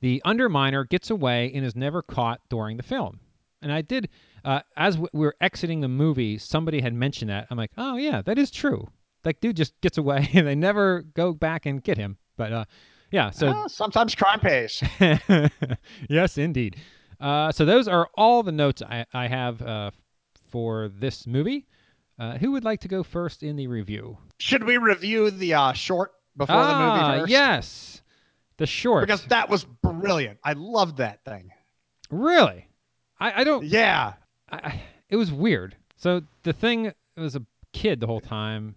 The 0.00 0.20
Underminer 0.26 0.88
gets 0.88 1.10
away 1.10 1.52
and 1.54 1.64
is 1.64 1.76
never 1.76 2.02
caught 2.02 2.40
during 2.50 2.76
the 2.76 2.82
film. 2.82 3.20
And 3.62 3.70
I 3.70 3.82
did, 3.82 4.08
uh, 4.44 4.62
as 4.76 4.98
we 4.98 5.06
were 5.12 5.36
exiting 5.40 5.80
the 5.80 5.86
movie, 5.86 6.38
somebody 6.38 6.80
had 6.80 6.92
mentioned 6.92 7.30
that. 7.30 7.46
I'm 7.48 7.56
like, 7.56 7.70
oh 7.78 7.98
yeah, 7.98 8.20
that 8.22 8.36
is 8.36 8.50
true. 8.50 8.88
That 9.22 9.40
dude 9.40 9.56
just 9.56 9.80
gets 9.80 9.96
away 9.96 10.28
and 10.34 10.48
they 10.48 10.56
never 10.56 11.02
go 11.02 11.32
back 11.32 11.66
and 11.66 11.80
get 11.80 11.96
him. 11.96 12.16
But 12.36 12.52
uh, 12.52 12.64
yeah, 13.12 13.30
so 13.30 13.52
Ah, 13.54 13.68
sometimes 13.68 14.16
crime 14.16 14.40
pays. 14.40 14.82
yes, 16.10 16.36
indeed. 16.36 16.78
Uh, 17.20 17.52
so 17.52 17.64
those 17.64 17.86
are 17.86 18.08
all 18.16 18.42
the 18.42 18.50
notes 18.50 18.82
I, 18.82 19.06
I 19.14 19.28
have 19.28 19.62
uh, 19.62 19.92
for 20.54 20.88
this 21.00 21.26
movie. 21.26 21.66
Uh, 22.16 22.38
who 22.38 22.52
would 22.52 22.62
like 22.62 22.78
to 22.78 22.86
go 22.86 23.02
first 23.02 23.42
in 23.42 23.56
the 23.56 23.66
review? 23.66 24.16
Should 24.38 24.62
we 24.62 24.76
review 24.76 25.32
the 25.32 25.54
uh, 25.54 25.72
short 25.72 26.12
before 26.36 26.54
ah, 26.54 26.68
the 26.68 26.78
movie 26.78 27.20
first? 27.22 27.30
yes, 27.32 28.02
the 28.58 28.66
short. 28.66 29.02
Because 29.02 29.24
that 29.26 29.50
was 29.50 29.64
brilliant. 29.64 30.38
I 30.44 30.52
loved 30.52 30.98
that 30.98 31.24
thing. 31.24 31.50
really, 32.08 32.68
I, 33.18 33.40
I 33.40 33.44
don't. 33.44 33.64
Yeah. 33.64 34.12
I, 34.48 34.56
I, 34.56 34.82
it 35.08 35.16
was 35.16 35.32
weird. 35.32 35.74
So 35.96 36.22
the 36.44 36.52
thing 36.52 36.92
was 37.16 37.34
a 37.34 37.42
kid 37.72 37.98
the 37.98 38.06
whole 38.06 38.20
time. 38.20 38.76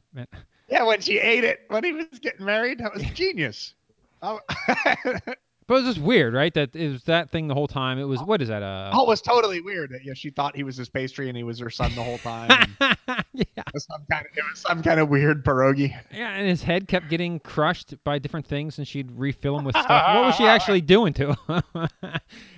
Yeah, 0.68 0.82
when 0.82 1.00
she 1.02 1.20
ate 1.20 1.44
it 1.44 1.60
when 1.68 1.84
he 1.84 1.94
was 1.94 2.08
getting 2.20 2.44
married, 2.44 2.80
that 2.80 2.92
was 2.92 3.04
genius. 3.14 3.76
Oh, 4.24 4.40
But 5.68 5.74
it 5.76 5.84
was 5.84 5.96
just 5.96 6.06
weird, 6.06 6.34
right? 6.34 6.54
That 6.54 6.74
it 6.74 6.90
was 6.90 7.04
that 7.04 7.30
thing 7.30 7.50
the 7.50 7.54
whole 7.54 7.68
time. 7.68 8.00
It 8.00 8.06
was 8.06 8.22
what 8.22 8.42
is 8.42 8.48
that? 8.48 8.64
Uh, 8.64 8.90
oh, 8.94 9.04
it 9.04 9.08
was 9.08 9.22
totally 9.22 9.60
weird. 9.60 9.92
know, 9.92 10.14
she 10.14 10.30
thought 10.30 10.56
he 10.56 10.64
was 10.64 10.78
his 10.78 10.88
pastry 10.88 11.28
and 11.28 11.36
he 11.36 11.44
was 11.44 11.60
her 11.60 11.70
son 11.70 11.94
the 11.94 12.04
whole 12.04 12.18
time. 12.20 12.50
yeah, 12.80 13.44
it 13.58 13.74
was 13.74 13.86
some 13.86 14.06
kind 14.10 14.26
of, 14.26 14.38
it 14.38 14.44
was 14.50 14.62
some 14.62 14.82
kind 14.82 14.98
of 15.02 15.10
weird 15.10 15.44
pierogi. 15.44 15.94
yeah, 16.14 16.30
and 16.30 16.48
his 16.48 16.64
head 16.64 16.88
kept 16.88 17.10
getting 17.10 17.42
crushed 17.42 18.02
by 18.06 18.18
different 18.18 18.46
things, 18.46 18.78
and 18.78 18.88
she'd 18.88 19.12
refill 19.12 19.60
him 19.60 19.66
with 19.66 19.76
stuff. 19.82 20.16
what 20.16 20.26
was 20.28 20.36
she 20.36 20.46
actually 20.46 20.80
doing 20.80 21.12
to 21.14 21.34
him? 21.34 21.64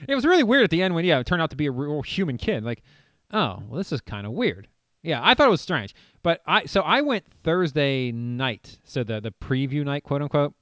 it 0.08 0.14
was 0.14 0.24
really 0.24 0.44
weird 0.44 0.64
at 0.64 0.70
the 0.70 0.84
end 0.84 0.94
when 0.94 1.04
yeah, 1.04 1.18
it 1.18 1.26
turned 1.26 1.42
out 1.42 1.50
to 1.50 1.58
be 1.58 1.66
a 1.66 1.72
real 1.72 2.04
human 2.04 2.38
kid. 2.38 2.64
Like, 2.64 2.84
oh, 3.34 3.64
well, 3.68 3.78
this 3.80 3.92
is 3.92 4.02
kind 4.02 4.28
of 4.28 4.34
weird. 4.34 4.68
Yeah, 5.02 5.20
I 5.24 5.34
thought 5.34 5.48
it 5.48 5.52
was 5.52 5.62
strange, 5.62 5.96
but 6.22 6.42
I 6.46 6.66
so 6.66 6.82
I 6.82 7.02
went 7.02 7.26
Thursday 7.44 8.12
night, 8.12 8.78
so 8.84 9.04
the 9.04 9.20
the 9.20 9.32
preview 9.32 9.84
night, 9.84 10.04
quote 10.04 10.22
unquote, 10.22 10.54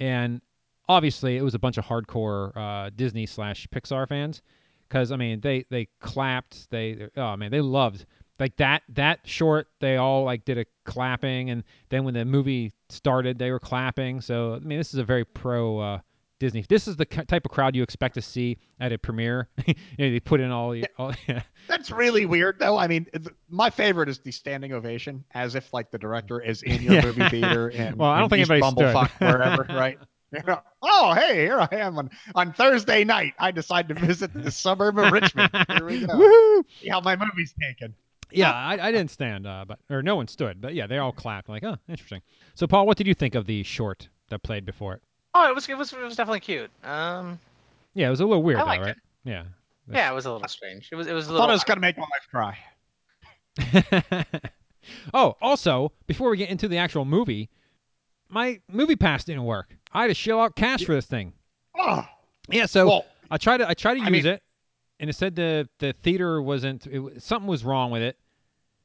and 0.00 0.40
obviously 0.88 1.36
it 1.36 1.42
was 1.42 1.54
a 1.54 1.58
bunch 1.58 1.78
of 1.78 1.84
hardcore 1.84 2.56
uh, 2.56 2.90
Disney 2.94 3.26
slash 3.26 3.66
Pixar 3.74 4.08
fans 4.08 4.42
because 4.88 5.12
I 5.12 5.16
mean 5.16 5.40
they 5.40 5.64
they 5.70 5.88
clapped 6.00 6.70
they 6.70 7.08
oh 7.16 7.36
man 7.36 7.50
they 7.50 7.60
loved 7.60 8.06
like 8.38 8.56
that 8.56 8.82
that 8.90 9.20
short 9.24 9.68
they 9.80 9.96
all 9.96 10.24
like 10.24 10.44
did 10.44 10.58
a 10.58 10.66
clapping 10.84 11.50
and 11.50 11.64
then 11.88 12.04
when 12.04 12.14
the 12.14 12.24
movie 12.24 12.72
started 12.88 13.38
they 13.38 13.50
were 13.50 13.58
clapping 13.60 14.20
so 14.20 14.54
I 14.54 14.58
mean 14.60 14.78
this 14.78 14.92
is 14.94 15.00
a 15.00 15.04
very 15.04 15.24
pro 15.24 15.78
uh, 15.78 15.98
Disney 16.38 16.64
this 16.68 16.86
is 16.86 16.96
the 16.96 17.06
type 17.06 17.46
of 17.46 17.50
crowd 17.50 17.74
you 17.74 17.82
expect 17.82 18.14
to 18.14 18.22
see 18.22 18.58
at 18.78 18.92
a 18.92 18.98
premiere 18.98 19.48
you 19.66 19.74
know 19.98 20.10
they 20.10 20.20
put 20.20 20.40
in 20.40 20.50
all, 20.50 20.70
the 20.70 20.86
all 20.98 21.12
yeah. 21.26 21.42
That's 21.66 21.90
really 21.90 22.26
weird, 22.26 22.60
though. 22.60 22.76
I 22.78 22.86
mean, 22.86 23.06
th- 23.06 23.26
my 23.48 23.70
favorite 23.70 24.08
is 24.08 24.20
the 24.20 24.30
standing 24.30 24.72
ovation, 24.72 25.24
as 25.34 25.56
if 25.56 25.72
like 25.72 25.90
the 25.90 25.98
director 25.98 26.40
is 26.40 26.62
in 26.62 26.80
your 26.80 26.92
Yeah. 26.94 27.02
movie 27.06 27.28
theater. 27.28 27.68
And 27.74 27.96
Well, 27.98 28.08
I 28.08 28.20
don't 28.20 28.28
think 28.28 28.42
East 28.42 28.52
anybody. 28.52 28.76
Bumblefuck, 28.82 29.10
wherever, 29.18 29.66
right? 29.74 29.98
You 30.32 30.42
know, 30.46 30.60
oh, 30.82 31.14
hey, 31.14 31.36
here 31.36 31.58
I 31.60 31.68
am 31.76 31.98
on, 31.98 32.10
on 32.34 32.52
Thursday 32.52 33.04
night. 33.04 33.34
I 33.38 33.52
decide 33.52 33.88
to 33.88 33.94
visit 33.94 34.32
the 34.34 34.50
suburb 34.50 34.98
of 34.98 35.12
Richmond. 35.12 35.50
Here 35.68 35.84
we 35.86 36.04
go. 36.04 36.06
Woohoo! 36.14 36.64
See 36.80 36.88
how 36.88 37.00
my 37.00 37.14
movie's 37.16 37.54
taken. 37.60 37.94
Yeah, 38.32 38.52
I, 38.52 38.72
I 38.88 38.90
didn't 38.90 39.12
stand, 39.12 39.46
uh, 39.46 39.64
but 39.68 39.78
or 39.88 40.02
no 40.02 40.16
one 40.16 40.26
stood, 40.26 40.60
but 40.60 40.74
yeah, 40.74 40.88
they 40.88 40.98
all 40.98 41.12
clapped. 41.12 41.48
Like, 41.48 41.62
oh, 41.62 41.76
interesting. 41.88 42.22
So, 42.56 42.66
Paul, 42.66 42.86
what 42.86 42.96
did 42.98 43.06
you 43.06 43.14
think 43.14 43.36
of 43.36 43.46
the 43.46 43.62
short 43.62 44.08
that 44.30 44.42
played 44.42 44.66
before 44.66 44.94
it? 44.94 45.02
Oh, 45.32 45.48
it 45.48 45.54
was 45.54 45.68
it 45.68 45.78
was 45.78 45.92
it 45.92 46.00
was 46.00 46.16
definitely 46.16 46.40
cute. 46.40 46.70
Um, 46.82 47.38
Yeah, 47.94 48.08
it 48.08 48.10
was 48.10 48.20
a 48.20 48.26
little 48.26 48.42
weird, 48.42 48.58
I 48.58 48.78
though, 48.78 48.82
right? 48.82 48.90
it. 48.90 48.98
Yeah. 49.24 49.44
yeah, 49.88 50.10
it 50.10 50.14
was 50.14 50.26
a 50.26 50.32
little 50.32 50.48
strange. 50.48 50.88
It 50.90 50.96
was 50.96 51.06
it 51.06 51.12
was 51.12 51.26
a 51.26 51.30
I 51.30 51.32
little. 51.34 51.46
thought 51.46 51.50
it 51.50 51.54
was 51.54 51.64
going 51.64 51.76
to 51.76 51.80
make 51.80 51.96
my 51.98 52.06
wife 52.10 52.28
cry. 52.28 52.58
oh, 55.14 55.36
also, 55.40 55.92
before 56.08 56.30
we 56.30 56.36
get 56.36 56.50
into 56.50 56.66
the 56.68 56.78
actual 56.78 57.04
movie, 57.04 57.48
my 58.28 58.60
MoviePass 58.72 59.24
didn't 59.24 59.44
work. 59.44 59.76
I 59.96 60.02
had 60.02 60.08
to 60.08 60.14
shell 60.14 60.40
out 60.40 60.54
cash 60.56 60.84
for 60.84 60.94
this 60.94 61.06
thing. 61.06 61.32
Oh, 61.78 62.04
Yeah, 62.50 62.66
so 62.66 62.86
well, 62.86 63.06
I 63.30 63.38
tried 63.38 63.58
to 63.58 63.68
I 63.68 63.74
tried 63.74 63.94
to 63.94 64.00
I 64.02 64.08
use 64.08 64.24
mean- 64.24 64.26
it, 64.34 64.42
and 65.00 65.10
it 65.10 65.14
said 65.14 65.34
the 65.34 65.68
the 65.78 65.92
theater 66.02 66.40
wasn't 66.42 66.86
it, 66.86 67.22
something 67.22 67.48
was 67.48 67.64
wrong 67.64 67.90
with 67.90 68.02
it, 68.02 68.18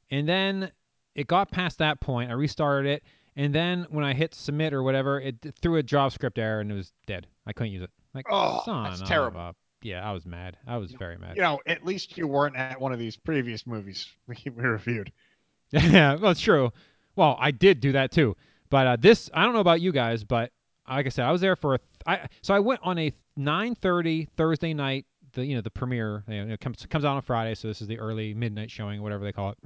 and 0.09 0.27
then 0.27 0.71
it 1.15 1.27
got 1.27 1.51
past 1.51 1.77
that 1.79 1.99
point. 1.99 2.31
I 2.31 2.33
restarted 2.33 2.89
it, 2.89 3.03
and 3.35 3.53
then 3.53 3.85
when 3.89 4.05
I 4.05 4.13
hit 4.13 4.33
submit 4.33 4.73
or 4.73 4.83
whatever, 4.83 5.19
it 5.19 5.35
threw 5.61 5.77
a 5.77 5.83
JavaScript 5.83 6.37
error 6.37 6.61
and 6.61 6.71
it 6.71 6.75
was 6.75 6.91
dead. 7.05 7.27
I 7.45 7.53
couldn't 7.53 7.73
use 7.73 7.83
it. 7.83 7.89
Like, 8.13 8.25
Oh, 8.29 8.61
son 8.65 8.83
that's 8.89 9.01
terrible. 9.07 9.53
yeah, 9.81 10.07
I 10.07 10.11
was 10.13 10.25
mad. 10.25 10.57
I 10.67 10.77
was 10.77 10.91
very 10.93 11.17
mad. 11.17 11.35
you 11.35 11.41
know, 11.41 11.59
at 11.65 11.85
least 11.85 12.17
you 12.17 12.27
weren't 12.27 12.55
at 12.55 12.79
one 12.79 12.91
of 12.93 12.99
these 12.99 13.15
previous 13.17 13.65
movies 13.67 14.07
we, 14.27 14.35
we 14.55 14.63
reviewed. 14.63 15.11
Yeah, 15.71 16.15
well, 16.15 16.31
it's 16.31 16.41
true. 16.41 16.71
Well, 17.15 17.37
I 17.39 17.51
did 17.51 17.79
do 17.79 17.91
that 17.93 18.11
too. 18.11 18.35
But 18.69 18.87
uh, 18.87 18.95
this, 18.99 19.29
I 19.33 19.43
don't 19.45 19.53
know 19.53 19.59
about 19.61 19.79
you 19.81 19.91
guys, 19.93 20.23
but 20.23 20.51
like 20.95 21.05
I 21.05 21.09
said, 21.09 21.25
I 21.25 21.31
was 21.31 21.41
there 21.41 21.55
for 21.55 21.75
a. 21.75 21.77
Th- 21.77 21.89
I, 22.05 22.27
so 22.41 22.53
I 22.53 22.59
went 22.59 22.79
on 22.83 22.97
a 22.97 23.11
9:30 23.37 24.29
Thursday 24.35 24.73
night. 24.73 25.05
The 25.33 25.45
you 25.45 25.55
know 25.55 25.61
the 25.61 25.71
premiere 25.71 26.23
you 26.27 26.45
know, 26.45 26.53
it 26.53 26.59
comes 26.59 26.85
comes 26.87 27.05
out 27.05 27.15
on 27.15 27.21
Friday, 27.21 27.55
so 27.55 27.67
this 27.67 27.81
is 27.81 27.87
the 27.87 27.99
early 27.99 28.33
midnight 28.33 28.69
showing, 28.69 29.01
whatever 29.01 29.23
they 29.23 29.31
call 29.31 29.51
it. 29.51 29.57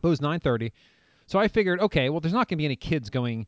But 0.00 0.08
it 0.08 0.10
was 0.10 0.20
9:30, 0.20 0.72
so 1.26 1.38
I 1.38 1.48
figured, 1.48 1.80
okay, 1.80 2.10
well, 2.10 2.20
there's 2.20 2.34
not 2.34 2.48
going 2.48 2.56
to 2.56 2.62
be 2.62 2.64
any 2.64 2.76
kids 2.76 3.10
going 3.10 3.46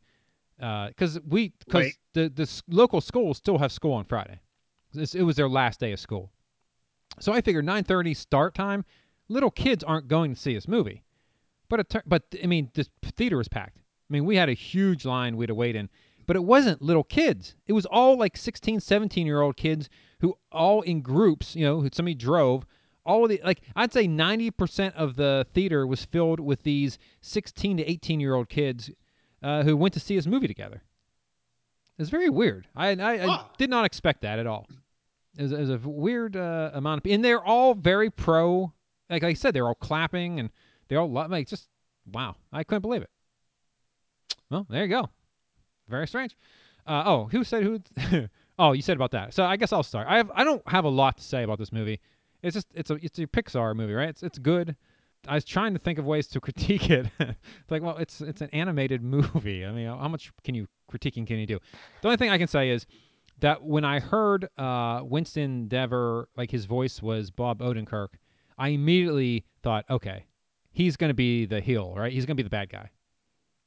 uh, 0.61 0.87
because 0.87 1.19
we 1.27 1.53
because 1.65 1.97
the 2.13 2.29
the 2.29 2.61
local 2.67 3.01
schools 3.01 3.37
still 3.37 3.57
have 3.57 3.71
school 3.71 3.93
on 3.93 4.05
Friday. 4.05 4.39
This, 4.93 5.15
it 5.15 5.23
was 5.23 5.35
their 5.35 5.49
last 5.49 5.79
day 5.79 5.91
of 5.93 5.99
school, 5.99 6.31
so 7.19 7.33
I 7.33 7.41
figured 7.41 7.65
9:30 7.65 8.15
start 8.15 8.55
time. 8.55 8.85
Little 9.29 9.51
kids 9.51 9.83
aren't 9.83 10.07
going 10.07 10.33
to 10.33 10.39
see 10.39 10.53
this 10.53 10.67
movie. 10.67 11.03
But 11.69 11.79
it, 11.79 11.95
but 12.05 12.23
I 12.43 12.47
mean, 12.47 12.69
the 12.73 12.85
theater 13.15 13.37
was 13.37 13.47
packed. 13.47 13.77
I 13.77 14.09
mean, 14.09 14.25
we 14.25 14.35
had 14.35 14.49
a 14.49 14.53
huge 14.53 15.05
line 15.05 15.37
we 15.37 15.43
had 15.43 15.47
to 15.47 15.55
wait 15.55 15.77
in, 15.77 15.89
but 16.25 16.35
it 16.35 16.43
wasn't 16.43 16.81
little 16.81 17.03
kids. 17.03 17.55
It 17.67 17.73
was 17.73 17.85
all 17.85 18.17
like 18.17 18.37
16, 18.37 18.79
17 18.79 19.25
year 19.25 19.41
old 19.41 19.57
kids 19.57 19.89
who 20.19 20.35
all 20.51 20.81
in 20.81 21.01
groups, 21.01 21.55
you 21.55 21.65
know, 21.65 21.81
who 21.81 21.89
somebody 21.91 22.15
drove. 22.15 22.65
All 23.05 23.23
of 23.23 23.29
the 23.29 23.41
like, 23.43 23.61
I'd 23.75 23.91
say 23.91 24.07
90% 24.07 24.93
of 24.93 25.15
the 25.15 25.45
theater 25.53 25.87
was 25.87 26.05
filled 26.05 26.39
with 26.39 26.61
these 26.63 26.99
16 27.21 27.77
to 27.77 27.89
18 27.89 28.19
year 28.19 28.35
old 28.35 28.49
kids 28.49 28.91
uh, 29.41 29.63
who 29.63 29.75
went 29.75 29.93
to 29.95 29.99
see 29.99 30.15
this 30.15 30.27
movie 30.27 30.47
together. 30.47 30.83
It's 31.97 32.09
very 32.09 32.29
weird. 32.29 32.67
I 32.75 32.89
I, 32.91 33.27
I 33.27 33.45
did 33.57 33.69
not 33.69 33.85
expect 33.85 34.21
that 34.21 34.39
at 34.39 34.47
all. 34.47 34.67
It 35.37 35.43
was, 35.43 35.51
it 35.51 35.59
was 35.59 35.69
a 35.69 35.77
weird 35.77 36.35
uh, 36.35 36.71
amount 36.73 36.99
of, 36.99 37.03
people. 37.03 37.15
and 37.15 37.25
they're 37.25 37.43
all 37.43 37.73
very 37.73 38.09
pro. 38.09 38.71
Like 39.09 39.23
I 39.23 39.33
said, 39.33 39.53
they're 39.53 39.67
all 39.67 39.75
clapping 39.75 40.39
and 40.39 40.49
they 40.87 40.95
all 40.95 41.09
love 41.09 41.31
like 41.31 41.47
just 41.47 41.67
wow. 42.11 42.35
I 42.51 42.63
couldn't 42.63 42.81
believe 42.81 43.01
it. 43.01 43.09
Well, 44.49 44.67
there 44.69 44.83
you 44.83 44.89
go. 44.89 45.09
Very 45.91 46.07
strange. 46.07 46.35
Uh, 46.87 47.03
oh, 47.05 47.25
who 47.25 47.43
said 47.43 47.63
who? 47.63 47.79
oh, 48.59 48.71
you 48.71 48.81
said 48.81 48.95
about 48.95 49.11
that. 49.11 49.33
So 49.33 49.43
I 49.43 49.57
guess 49.57 49.71
I'll 49.71 49.83
start. 49.83 50.07
I 50.09 50.17
have 50.17 50.31
I 50.33 50.43
don't 50.43 50.67
have 50.67 50.85
a 50.85 50.89
lot 50.89 51.17
to 51.17 51.23
say 51.23 51.43
about 51.43 51.59
this 51.59 51.71
movie. 51.71 51.99
It's 52.41 52.55
just 52.55 52.67
it's 52.73 52.89
a 52.89 52.95
it's 52.95 53.19
a 53.19 53.27
Pixar 53.27 53.75
movie, 53.75 53.93
right? 53.93 54.09
It's 54.09 54.23
it's 54.23 54.39
good. 54.39 54.75
I 55.27 55.35
was 55.35 55.45
trying 55.45 55.73
to 55.73 55.79
think 55.79 55.99
of 55.99 56.05
ways 56.05 56.27
to 56.29 56.41
critique 56.47 56.89
it. 56.89 57.07
Like, 57.69 57.83
well, 57.83 57.97
it's 57.97 58.21
it's 58.21 58.41
an 58.41 58.49
animated 58.51 59.03
movie. 59.03 59.65
I 59.65 59.71
mean, 59.71 59.87
how 59.87 60.07
much 60.07 60.31
can 60.43 60.55
you 60.55 60.67
critiquing 60.91 61.27
can 61.27 61.37
you 61.37 61.45
do? 61.45 61.59
The 62.01 62.07
only 62.07 62.17
thing 62.17 62.29
I 62.29 62.37
can 62.37 62.47
say 62.47 62.69
is 62.69 62.85
that 63.39 63.63
when 63.63 63.85
I 63.85 63.99
heard 63.99 64.47
uh, 64.57 65.01
Winston 65.03 65.67
Deavor, 65.67 66.27
like 66.35 66.51
his 66.51 66.65
voice 66.65 67.01
was 67.01 67.31
Bob 67.31 67.59
Odenkirk, 67.59 68.09
I 68.57 68.69
immediately 68.69 69.45
thought, 69.63 69.85
okay, 69.89 70.25
he's 70.71 70.97
going 70.97 71.09
to 71.09 71.15
be 71.15 71.45
the 71.45 71.61
heel, 71.61 71.93
right? 71.95 72.11
He's 72.11 72.25
going 72.25 72.35
to 72.35 72.43
be 72.43 72.47
the 72.47 72.49
bad 72.49 72.69
guy. 72.69 72.89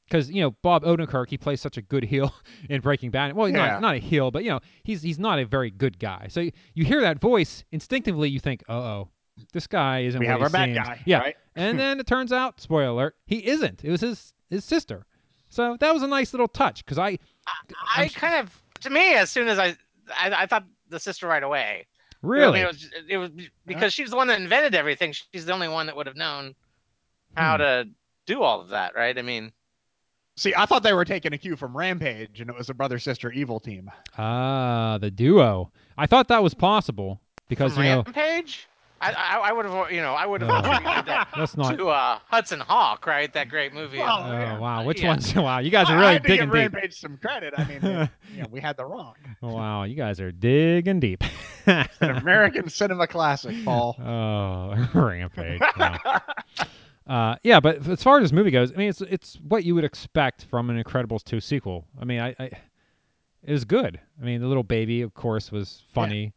Because 0.07 0.29
you 0.29 0.41
know 0.41 0.51
Bob 0.61 0.83
Odenkirk, 0.83 1.29
he 1.29 1.37
plays 1.37 1.59
such 1.61 1.77
a 1.77 1.81
good 1.81 2.03
heel 2.03 2.33
in 2.69 2.81
Breaking 2.81 3.09
Bad. 3.11 3.33
Well, 3.35 3.49
Yeah. 3.49 3.55
not 3.57 3.81
not 3.81 3.95
a 3.95 3.99
heel, 3.99 4.29
but 4.31 4.43
you 4.43 4.51
know 4.51 4.59
he's 4.83 5.01
he's 5.01 5.17
not 5.19 5.39
a 5.39 5.45
very 5.45 5.71
good 5.71 5.97
guy. 5.99 6.27
So 6.29 6.41
you, 6.41 6.51
you 6.75 6.85
hear 6.85 7.01
that 7.01 7.19
voice 7.19 7.63
instinctively, 7.71 8.29
you 8.29 8.39
think, 8.39 8.63
uh 8.69 8.73
oh, 8.73 9.09
this 9.53 9.65
guy 9.67 10.01
isn't. 10.01 10.19
We 10.19 10.27
what 10.27 10.31
have 10.31 10.39
he 10.39 10.43
our 10.43 10.49
bad 10.49 10.75
guy, 10.75 11.01
Yeah, 11.05 11.19
right? 11.19 11.35
and 11.55 11.79
then 11.79 11.99
it 11.99 12.05
turns 12.07 12.31
out, 12.31 12.61
spoiler 12.61 12.85
alert, 12.89 13.15
he 13.25 13.45
isn't. 13.47 13.83
It 13.83 13.89
was 13.91 14.01
his 14.01 14.33
his 14.49 14.63
sister. 14.63 15.05
So 15.49 15.75
that 15.79 15.93
was 15.93 16.03
a 16.03 16.07
nice 16.07 16.33
little 16.33 16.47
touch 16.47 16.85
because 16.85 16.97
I 16.99 17.17
I 17.47 18.01
I'm- 18.01 18.09
kind 18.09 18.35
of, 18.35 18.61
to 18.81 18.89
me, 18.89 19.13
as 19.15 19.29
soon 19.31 19.47
as 19.47 19.57
I, 19.57 19.75
I, 20.15 20.43
I 20.43 20.45
thought 20.45 20.65
the 20.89 20.99
sister 20.99 21.27
right 21.27 21.41
away. 21.43 21.87
You 22.23 22.29
know, 22.29 22.35
I 22.35 22.39
really 22.39 22.53
mean, 22.53 22.63
it 22.63 22.67
was, 22.67 22.89
it 23.09 23.17
was 23.17 23.31
because 23.65 23.93
she's 23.93 24.09
the 24.09 24.15
one 24.15 24.27
that 24.27 24.39
invented 24.41 24.73
everything. 24.75 25.13
She's 25.33 25.45
the 25.45 25.53
only 25.53 25.67
one 25.67 25.85
that 25.87 25.95
would 25.95 26.07
have 26.07 26.15
known 26.15 26.53
how 27.35 27.53
Hmm. 27.57 27.61
to 27.61 27.89
do 28.25 28.41
all 28.41 28.61
of 28.61 28.69
that, 28.69 28.95
right? 28.95 29.15
I 29.17 29.21
mean, 29.21 29.51
See, 30.37 30.53
I 30.55 30.65
thought 30.65 30.83
they 30.83 30.93
were 30.93 31.05
taking 31.05 31.31
a 31.33 31.37
cue 31.37 31.55
from 31.55 31.75
Rampage, 31.77 32.41
and 32.41 32.49
it 32.49 32.55
was 32.57 32.69
a 32.69 32.73
brother 32.73 32.99
sister 32.99 33.31
evil 33.31 33.59
team. 33.59 33.89
ah 34.17 34.97
the 34.99 35.09
duo. 35.11 35.71
I 35.97 36.07
thought 36.07 36.27
that 36.27 36.43
was 36.43 36.53
possible 36.53 37.21
because 37.47 37.73
from 37.73 37.83
you 37.83 37.89
know 37.91 38.03
Rampage, 38.03 38.67
I, 38.99 39.11
I, 39.13 39.37
I 39.49 39.51
would 39.53 39.65
have, 39.65 39.91
you 39.91 40.01
know, 40.01 40.13
I 40.13 40.25
would 40.25 40.41
have 40.41 40.49
No. 40.49 40.57
attributed 40.57 41.05
that 41.05 41.27
that's 41.37 41.55
not. 41.55 41.77
to 41.77 41.87
uh, 41.89 42.19
Hudson 42.27 42.59
Hawk, 42.59 43.05
right? 43.07 43.31
That 43.33 43.47
great 43.49 43.73
movie. 43.73 43.99
Well, 43.99 44.23
Oh 44.25 44.31
yeah. 44.31 44.57
wow, 44.59 44.83
which 44.83 45.01
Yeah. 45.01 45.07
one's 45.09 45.33
wow? 45.35 45.59
You 45.59 45.69
guys 45.71 45.89
are 45.89 45.93
I- 45.93 45.95
I 45.95 45.99
really 46.01 46.13
had 46.13 46.23
to 46.23 46.27
digging 46.27 46.45
give 46.47 46.53
deep. 46.53 46.73
Rampage 46.73 46.99
some 46.99 47.17
credit. 47.17 47.53
I 47.57 47.63
mean, 47.65 47.83
uh, 47.85 48.07
you 48.35 48.41
know, 48.41 48.47
we 48.51 48.59
had 48.59 48.75
the 48.75 48.85
wrong. 48.85 49.13
Wow, 49.41 49.83
you 49.83 49.95
guys 49.95 50.19
are 50.19 50.33
digging 50.33 50.99
deep. 50.99 51.23
An 51.65 51.87
American 52.01 52.67
cinema 52.81 53.07
classic, 53.07 53.55
Paul. 53.63 53.95
oh, 54.01 54.89
rampage. 54.99 55.61
Wow. 55.77 55.97
Uh, 57.07 57.35
yeah, 57.43 57.59
but 57.59 57.87
as 57.87 58.01
far 58.01 58.17
as 58.17 58.23
this 58.23 58.31
movie 58.31 58.51
goes, 58.51 58.71
I 58.71 58.75
mean, 58.75 58.89
it's 58.89 59.01
it's 59.01 59.35
what 59.47 59.63
you 59.63 59.75
would 59.75 59.83
expect 59.83 60.45
from 60.45 60.69
an 60.69 60.81
Incredibles 60.81 61.23
two 61.23 61.39
sequel. 61.39 61.85
I 61.99 62.05
mean, 62.05 62.19
I, 62.19 62.35
I 62.39 62.49
it 63.43 63.51
was 63.51 63.63
good. 63.65 63.99
I 64.19 64.25
mean, 64.25 64.41
the 64.41 64.47
little 64.47 64.63
baby, 64.63 65.01
of 65.01 65.13
course, 65.13 65.51
was 65.51 65.83
funny. 65.93 66.33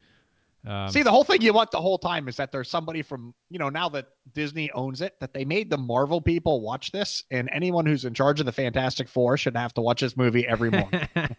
Um, 0.67 0.91
See, 0.91 1.03
the 1.03 1.11
whole 1.11 1.25
thing 1.25 1.41
you 1.41 1.53
want 1.55 1.71
the 1.71 1.81
whole 1.81 1.97
time 1.97 2.29
is 2.29 2.37
that 2.37 2.53
there's 2.53 2.69
somebody 2.69 3.01
from, 3.01 3.33
you 3.49 3.59
know, 3.59 3.71
now 3.71 3.89
that 3.91 4.09
Disney 4.35 4.71
owns 4.73 5.01
it, 5.01 5.19
that 5.21 5.33
they 5.33 5.45
made 5.45 5.71
the 5.71 5.79
Marvel 5.79 6.21
people 6.21 6.61
watch 6.61 6.93
this, 6.93 7.23
and 7.31 7.49
anyone 7.53 7.87
who's 7.87 8.05
in 8.05 8.13
charge 8.13 8.41
of 8.41 8.45
the 8.47 8.53
Fantastic 8.53 9.09
Four 9.09 9.39
should 9.39 9.57
have 9.57 9.73
to 9.75 9.81
watch 9.81 10.01
this 10.03 10.17
movie 10.17 10.47
every 10.47 10.71
morning. 10.71 11.09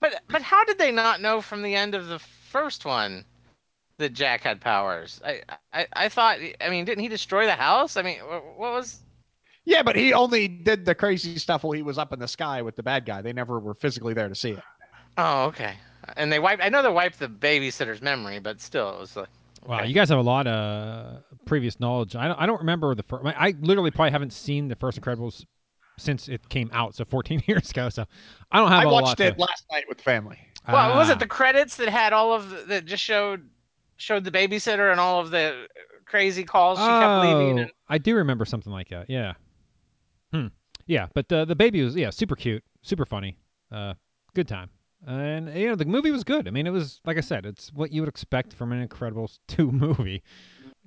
But 0.00 0.22
but 0.28 0.40
how 0.40 0.64
did 0.64 0.78
they 0.78 0.92
not 0.92 1.20
know 1.20 1.42
from 1.42 1.60
the 1.60 1.74
end 1.74 1.94
of 1.94 2.08
the 2.08 2.18
first 2.18 2.86
one 2.86 3.26
that 4.00 4.12
Jack 4.12 4.42
had 4.42 4.60
powers? 4.60 5.20
I 5.24 5.42
I, 5.72 5.86
I 5.94 6.08
thought. 6.08 6.38
I 6.60 6.68
mean, 6.68 6.84
didn't 6.84 7.02
he 7.02 7.08
destroy 7.08 7.46
the 7.46 7.54
house? 7.54 7.96
I 7.96 8.02
mean, 8.02 8.18
what 8.18 8.58
was? 8.72 9.00
yeah, 9.64 9.82
but 9.82 9.94
he 9.96 10.12
only 10.12 10.48
did 10.48 10.84
the 10.84 10.94
crazy 10.94 11.38
stuff 11.38 11.62
while 11.62 11.72
he 11.72 11.82
was 11.82 11.96
up 11.98 12.12
in 12.12 12.18
the 12.18 12.26
sky 12.28 12.60
with 12.62 12.74
the 12.76 12.82
bad 12.82 13.06
guy. 13.06 13.22
They 13.22 13.32
never 13.32 13.60
were 13.60 13.74
physically 13.74 14.14
there 14.14 14.28
to 14.28 14.34
see 14.34 14.50
it. 14.52 14.62
Oh, 15.16 15.44
okay. 15.44 15.74
And 16.16 16.32
they 16.32 16.38
wiped. 16.38 16.62
I 16.62 16.68
know 16.70 16.82
they 16.82 16.88
wiped 16.90 17.18
the 17.20 17.28
babysitter's 17.28 18.02
memory, 18.02 18.40
but 18.40 18.60
still, 18.60 18.90
it 18.94 18.98
was 18.98 19.16
like. 19.16 19.28
Wow, 19.66 19.82
you 19.82 19.92
guys 19.94 20.08
have 20.08 20.18
a 20.18 20.22
lot 20.22 20.46
of 20.46 21.22
previous 21.44 21.78
knowledge. 21.78 22.16
I 22.16 22.26
don't, 22.28 22.40
I 22.40 22.46
don't 22.46 22.58
remember 22.60 22.94
the 22.94 23.02
first. 23.02 23.24
I 23.26 23.54
literally 23.60 23.90
probably 23.90 24.10
haven't 24.10 24.32
seen 24.32 24.68
the 24.68 24.76
first 24.76 24.98
Incredibles 25.00 25.44
since 25.98 26.28
it 26.28 26.48
came 26.48 26.70
out, 26.72 26.94
so 26.94 27.04
14 27.04 27.42
years 27.46 27.70
ago. 27.70 27.90
So 27.90 28.06
I 28.50 28.58
don't 28.58 28.70
have 28.70 28.80
I 28.80 28.84
a 28.84 28.88
lot. 28.88 29.02
watched 29.02 29.20
it 29.20 29.34
to- 29.34 29.40
last 29.40 29.64
night 29.70 29.84
with 29.88 30.00
family. 30.00 30.38
Well, 30.66 30.96
was 30.96 31.10
Ah. 31.10 31.12
it 31.12 31.18
the 31.18 31.26
credits 31.26 31.76
that 31.76 31.88
had 31.90 32.12
all 32.14 32.32
of 32.32 32.48
the, 32.50 32.56
that 32.68 32.84
just 32.86 33.02
showed 33.02 33.48
showed 34.00 34.24
the 34.24 34.30
babysitter 34.30 34.90
and 34.90 34.98
all 34.98 35.20
of 35.20 35.30
the 35.30 35.66
crazy 36.06 36.44
calls 36.44 36.78
she 36.78 36.84
kept 36.86 37.22
leaving? 37.22 37.58
Oh, 37.58 37.62
And, 37.62 37.72
I 37.88 37.98
do 37.98 38.16
remember 38.16 38.44
something 38.44 38.72
like 38.72 38.88
that. 38.88 39.08
Yeah. 39.08 39.34
Hmm. 40.32 40.48
Yeah, 40.86 41.06
but 41.14 41.28
the 41.28 41.44
the 41.44 41.54
baby 41.54 41.82
was 41.84 41.94
yeah 41.94 42.10
super 42.10 42.34
cute, 42.34 42.64
super 42.82 43.04
funny, 43.04 43.36
uh, 43.70 43.94
good 44.34 44.48
time, 44.48 44.70
and 45.06 45.52
you 45.56 45.68
know 45.68 45.76
the 45.76 45.84
movie 45.84 46.10
was 46.10 46.24
good. 46.24 46.48
I 46.48 46.50
mean, 46.50 46.66
it 46.66 46.70
was 46.70 47.00
like 47.04 47.16
I 47.16 47.20
said, 47.20 47.46
it's 47.46 47.72
what 47.72 47.92
you 47.92 48.02
would 48.02 48.08
expect 48.08 48.52
from 48.52 48.72
an 48.72 48.86
Incredibles 48.86 49.38
two 49.46 49.70
movie. 49.70 50.22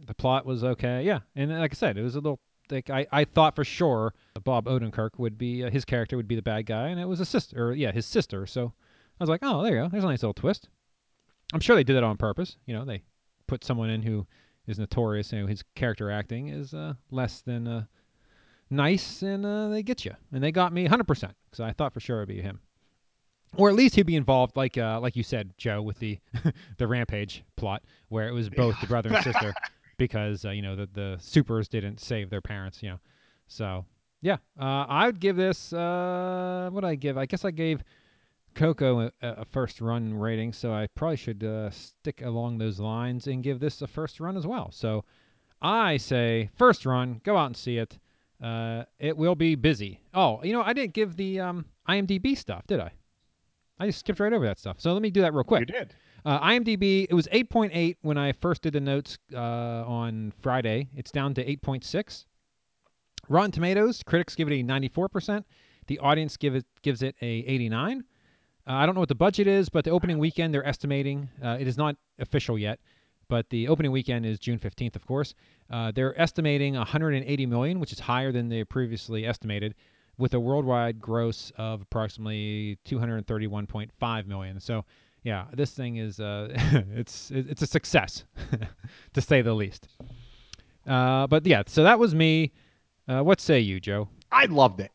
The 0.05 0.13
plot 0.13 0.45
was 0.45 0.63
okay, 0.63 1.03
yeah, 1.03 1.19
and 1.35 1.51
like 1.57 1.73
I 1.73 1.75
said, 1.75 1.97
it 1.97 2.01
was 2.01 2.15
a 2.15 2.19
little. 2.19 2.39
Like 2.69 2.89
I, 2.89 3.05
I 3.11 3.25
thought 3.25 3.55
for 3.55 3.65
sure 3.65 4.13
Bob 4.43 4.65
Odenkirk 4.65 5.11
would 5.17 5.37
be 5.37 5.63
uh, 5.63 5.69
his 5.69 5.85
character 5.85 6.17
would 6.17 6.27
be 6.27 6.35
the 6.35 6.41
bad 6.41 6.65
guy, 6.65 6.87
and 6.87 6.99
it 6.99 7.07
was 7.07 7.19
a 7.19 7.25
sister, 7.25 7.67
or 7.67 7.73
yeah, 7.73 7.91
his 7.91 8.05
sister. 8.05 8.45
So 8.45 8.73
I 9.19 9.23
was 9.23 9.29
like, 9.29 9.41
oh, 9.43 9.61
there 9.63 9.75
you 9.75 9.81
go. 9.83 9.89
There's 9.89 10.03
a 10.03 10.07
nice 10.07 10.23
little 10.23 10.33
twist. 10.33 10.69
I'm 11.53 11.59
sure 11.59 11.75
they 11.75 11.83
did 11.83 11.95
it 11.95 12.03
on 12.03 12.17
purpose. 12.17 12.57
You 12.65 12.73
know, 12.75 12.83
they 12.83 13.03
put 13.47 13.63
someone 13.63 13.89
in 13.89 14.01
who 14.01 14.25
is 14.67 14.79
notorious. 14.79 15.31
You 15.31 15.41
know, 15.41 15.47
his 15.47 15.63
character 15.75 16.11
acting 16.11 16.49
is 16.49 16.73
uh, 16.73 16.93
less 17.11 17.41
than 17.41 17.67
uh, 17.67 17.85
nice, 18.69 19.21
and 19.21 19.45
uh, 19.45 19.69
they 19.69 19.83
get 19.83 20.03
you. 20.03 20.13
And 20.31 20.43
they 20.43 20.51
got 20.51 20.73
me 20.73 20.83
100 20.83 21.05
percent 21.05 21.33
because 21.45 21.59
I 21.59 21.71
thought 21.71 21.93
for 21.93 21.99
sure 21.99 22.17
it'd 22.17 22.29
be 22.35 22.41
him, 22.41 22.59
or 23.55 23.69
at 23.69 23.75
least 23.75 23.95
he'd 23.95 24.05
be 24.05 24.15
involved, 24.15 24.57
like 24.57 24.77
uh, 24.77 24.99
like 24.99 25.15
you 25.15 25.23
said, 25.23 25.53
Joe, 25.57 25.81
with 25.81 25.99
the 25.99 26.19
the 26.77 26.87
rampage 26.87 27.43
plot 27.55 27.83
where 28.09 28.27
it 28.27 28.31
was 28.31 28.49
both 28.49 28.79
the 28.81 28.87
brother 28.87 29.13
and 29.13 29.23
sister 29.23 29.53
because 29.97 30.45
uh, 30.45 30.49
you 30.49 30.61
know 30.61 30.75
the 30.75 30.89
the 30.93 31.17
supers 31.19 31.67
didn't 31.67 31.99
save 31.99 32.29
their 32.29 32.41
parents. 32.41 32.81
You 32.81 32.91
know, 32.91 32.99
so 33.47 33.85
yeah, 34.21 34.37
uh, 34.59 34.85
I 34.87 35.05
would 35.05 35.19
give 35.19 35.35
this. 35.35 35.73
Uh, 35.73 36.69
what 36.71 36.83
I 36.83 36.95
give? 36.95 37.17
I 37.17 37.25
guess 37.25 37.45
I 37.45 37.51
gave. 37.51 37.83
Coco 38.55 39.01
a, 39.01 39.11
a 39.21 39.45
first 39.45 39.81
run 39.81 40.13
rating, 40.13 40.53
so 40.53 40.73
I 40.73 40.87
probably 40.95 41.17
should 41.17 41.43
uh, 41.43 41.69
stick 41.69 42.21
along 42.21 42.57
those 42.57 42.79
lines 42.79 43.27
and 43.27 43.43
give 43.43 43.59
this 43.59 43.81
a 43.81 43.87
first 43.87 44.19
run 44.19 44.37
as 44.37 44.47
well. 44.47 44.71
So 44.71 45.03
I 45.61 45.97
say 45.97 46.49
first 46.55 46.85
run, 46.85 47.21
go 47.23 47.37
out 47.37 47.47
and 47.47 47.57
see 47.57 47.77
it. 47.77 47.97
Uh, 48.41 48.83
it 48.99 49.15
will 49.15 49.35
be 49.35 49.55
busy. 49.55 49.99
Oh, 50.13 50.41
you 50.43 50.51
know, 50.53 50.61
I 50.61 50.73
didn't 50.73 50.93
give 50.93 51.15
the 51.15 51.39
um, 51.39 51.65
IMDb 51.87 52.37
stuff, 52.37 52.67
did 52.67 52.79
I? 52.79 52.91
I 53.79 53.87
just 53.87 53.99
skipped 53.99 54.19
right 54.19 54.33
over 54.33 54.45
that 54.45 54.59
stuff. 54.59 54.79
So 54.79 54.93
let 54.93 55.01
me 55.01 55.09
do 55.09 55.21
that 55.21 55.33
real 55.33 55.43
quick. 55.43 55.61
You 55.61 55.65
did. 55.65 55.95
Uh, 56.25 56.39
IMDb, 56.39 57.07
it 57.09 57.13
was 57.13 57.27
8.8 57.27 57.97
when 58.01 58.17
I 58.17 58.31
first 58.33 58.61
did 58.61 58.73
the 58.73 58.81
notes 58.81 59.17
uh, 59.33 59.37
on 59.37 60.31
Friday. 60.41 60.89
It's 60.95 61.11
down 61.11 61.33
to 61.35 61.45
8.6. 61.45 62.25
Rotten 63.29 63.51
Tomatoes, 63.51 64.03
critics 64.05 64.35
give 64.35 64.51
it 64.51 64.59
a 64.59 64.63
94%. 64.63 65.43
The 65.87 65.99
audience 65.99 66.37
give 66.37 66.55
it 66.55 66.65
gives 66.81 67.01
it 67.01 67.15
a 67.21 67.25
89. 67.25 68.03
Uh, 68.67 68.73
I 68.73 68.85
don't 68.85 68.95
know 68.95 69.01
what 69.01 69.09
the 69.09 69.15
budget 69.15 69.47
is, 69.47 69.69
but 69.69 69.83
the 69.83 69.91
opening 69.91 70.19
weekend 70.19 70.53
they're 70.53 70.65
estimating 70.65 71.29
uh, 71.43 71.57
it 71.59 71.67
is 71.67 71.77
not 71.77 71.95
official 72.19 72.57
yet, 72.57 72.79
but 73.27 73.49
the 73.49 73.67
opening 73.67 73.91
weekend 73.91 74.25
is 74.25 74.39
June 74.39 74.57
15th, 74.57 74.95
of 74.95 75.05
course. 75.05 75.33
Uh, 75.69 75.91
they're 75.91 76.19
estimating 76.19 76.75
180 76.75 77.45
million, 77.45 77.79
which 77.79 77.91
is 77.91 77.99
higher 77.99 78.31
than 78.31 78.47
they 78.47 78.63
previously 78.63 79.25
estimated, 79.25 79.75
with 80.17 80.33
a 80.33 80.39
worldwide 80.39 81.01
gross 81.01 81.51
of 81.57 81.81
approximately 81.81 82.77
231.5 82.85 84.27
million. 84.27 84.59
So, 84.59 84.85
yeah, 85.23 85.45
this 85.53 85.71
thing 85.71 85.97
is 85.97 86.19
uh, 86.19 86.49
it's 86.95 87.31
it's 87.31 87.61
a 87.61 87.67
success, 87.67 88.23
to 89.13 89.21
say 89.21 89.41
the 89.41 89.53
least. 89.53 89.87
Uh, 90.87 91.27
but 91.27 91.45
yeah, 91.45 91.63
so 91.65 91.83
that 91.83 91.99
was 91.99 92.15
me. 92.15 92.51
Uh, 93.07 93.21
what 93.21 93.41
say 93.41 93.59
you, 93.59 93.81
Joe? 93.81 94.07
I 94.31 94.45
loved 94.45 94.79
it. 94.79 94.91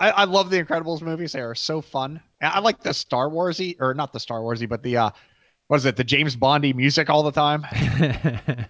I, 0.00 0.10
I 0.10 0.24
love 0.24 0.50
the 0.50 0.62
Incredibles 0.62 1.02
movies. 1.02 1.32
They 1.32 1.40
are 1.40 1.54
so 1.54 1.80
fun. 1.80 2.20
I 2.40 2.60
like 2.60 2.82
the 2.82 2.92
Star 2.92 3.28
Warsy, 3.28 3.76
or 3.80 3.94
not 3.94 4.12
the 4.12 4.20
Star 4.20 4.40
Warsy, 4.40 4.68
but 4.68 4.82
the 4.82 4.96
uh, 4.96 5.10
what 5.68 5.76
is 5.76 5.86
it? 5.86 5.96
The 5.96 6.04
James 6.04 6.36
Bondy 6.36 6.72
music 6.72 7.08
all 7.08 7.22
the 7.22 7.32
time. 7.32 7.64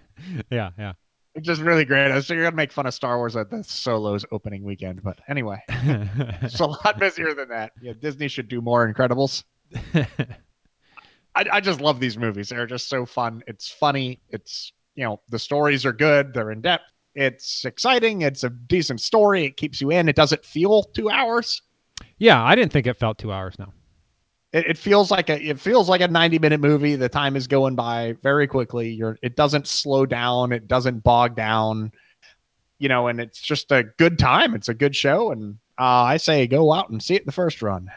yeah, 0.49 0.69
yeah. 0.77 0.93
It's 1.33 1.45
just 1.45 1.61
really 1.61 1.83
great. 1.83 2.11
I 2.11 2.15
was 2.15 2.29
you're 2.29 2.43
gonna 2.43 2.55
make 2.55 2.71
fun 2.71 2.85
of 2.85 2.93
Star 2.93 3.17
Wars 3.17 3.35
at 3.35 3.49
the 3.49 3.63
Solos 3.63 4.25
opening 4.31 4.63
weekend, 4.63 5.03
but 5.03 5.19
anyway, 5.27 5.61
it's 5.67 6.61
a 6.61 6.65
lot 6.65 6.97
busier 6.97 7.33
than 7.33 7.49
that. 7.49 7.73
Yeah, 7.81 7.93
Disney 7.99 8.29
should 8.29 8.47
do 8.47 8.61
more 8.61 8.91
Incredibles. 8.91 9.43
I, 9.93 11.45
I 11.51 11.59
just 11.59 11.81
love 11.81 11.99
these 11.99 12.17
movies. 12.17 12.49
They're 12.49 12.65
just 12.65 12.87
so 12.87 13.05
fun. 13.05 13.43
It's 13.47 13.69
funny. 13.69 14.21
It's 14.29 14.71
you 14.95 15.03
know 15.03 15.19
the 15.27 15.39
stories 15.39 15.85
are 15.85 15.91
good. 15.91 16.33
They're 16.33 16.51
in 16.51 16.61
depth. 16.61 16.85
It's 17.15 17.63
exciting. 17.65 18.21
It's 18.21 18.43
a 18.43 18.49
decent 18.49 18.99
story. 19.01 19.45
It 19.45 19.57
keeps 19.57 19.79
you 19.79 19.89
in. 19.91 20.09
It 20.09 20.15
doesn't 20.15 20.43
feel 20.45 20.83
two 20.83 21.09
hours. 21.09 21.61
yeah, 22.17 22.43
I 22.43 22.55
didn't 22.55 22.73
think 22.73 22.87
it 22.87 22.97
felt 22.97 23.17
two 23.17 23.31
hours 23.31 23.55
now. 23.57 23.71
It, 24.51 24.67
it 24.67 24.77
feels 24.77 25.11
like 25.11 25.29
a 25.29 25.41
it 25.41 25.59
feels 25.59 25.89
like 25.89 26.01
a 26.01 26.07
90 26.07 26.39
minute 26.39 26.59
movie. 26.59 26.95
The 26.95 27.09
time 27.09 27.35
is 27.35 27.47
going 27.47 27.75
by 27.75 28.15
very 28.21 28.47
quickly. 28.47 28.89
You're 28.89 29.17
it 29.21 29.35
doesn't 29.35 29.67
slow 29.67 30.05
down. 30.05 30.51
It 30.51 30.67
doesn't 30.67 31.03
bog 31.03 31.35
down. 31.35 31.91
You 32.77 32.89
know, 32.89 33.07
and 33.07 33.21
it's 33.21 33.39
just 33.39 33.71
a 33.71 33.83
good 33.97 34.19
time. 34.19 34.53
It's 34.53 34.67
a 34.67 34.73
good 34.73 34.95
show, 34.95 35.31
and 35.31 35.57
uh, 35.79 36.03
I 36.03 36.17
say 36.17 36.45
go 36.47 36.73
out 36.73 36.89
and 36.89 37.01
see 37.01 37.15
it 37.15 37.25
the 37.25 37.31
first 37.31 37.61
run. 37.61 37.89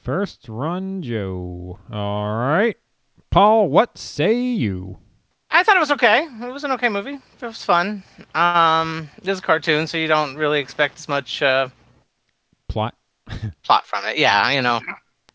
First 0.00 0.48
run, 0.48 1.02
Joe. 1.02 1.78
All 1.92 2.36
right. 2.36 2.76
Paul, 3.30 3.68
what 3.68 3.98
say 3.98 4.34
you? 4.34 4.98
I 5.58 5.64
thought 5.64 5.76
it 5.76 5.80
was 5.80 5.90
okay. 5.90 6.28
It 6.40 6.52
was 6.52 6.62
an 6.62 6.70
okay 6.70 6.88
movie. 6.88 7.14
It 7.14 7.42
was 7.42 7.64
fun. 7.64 8.04
Um, 8.32 9.10
it 9.20 9.26
is 9.26 9.40
a 9.40 9.42
cartoon, 9.42 9.88
so 9.88 9.98
you 9.98 10.06
don't 10.06 10.36
really 10.36 10.60
expect 10.60 11.00
as 11.00 11.08
much 11.08 11.42
uh, 11.42 11.68
Plot. 12.68 12.94
plot 13.64 13.84
from 13.84 14.04
it. 14.04 14.18
Yeah, 14.18 14.52
you 14.52 14.62
know. 14.62 14.80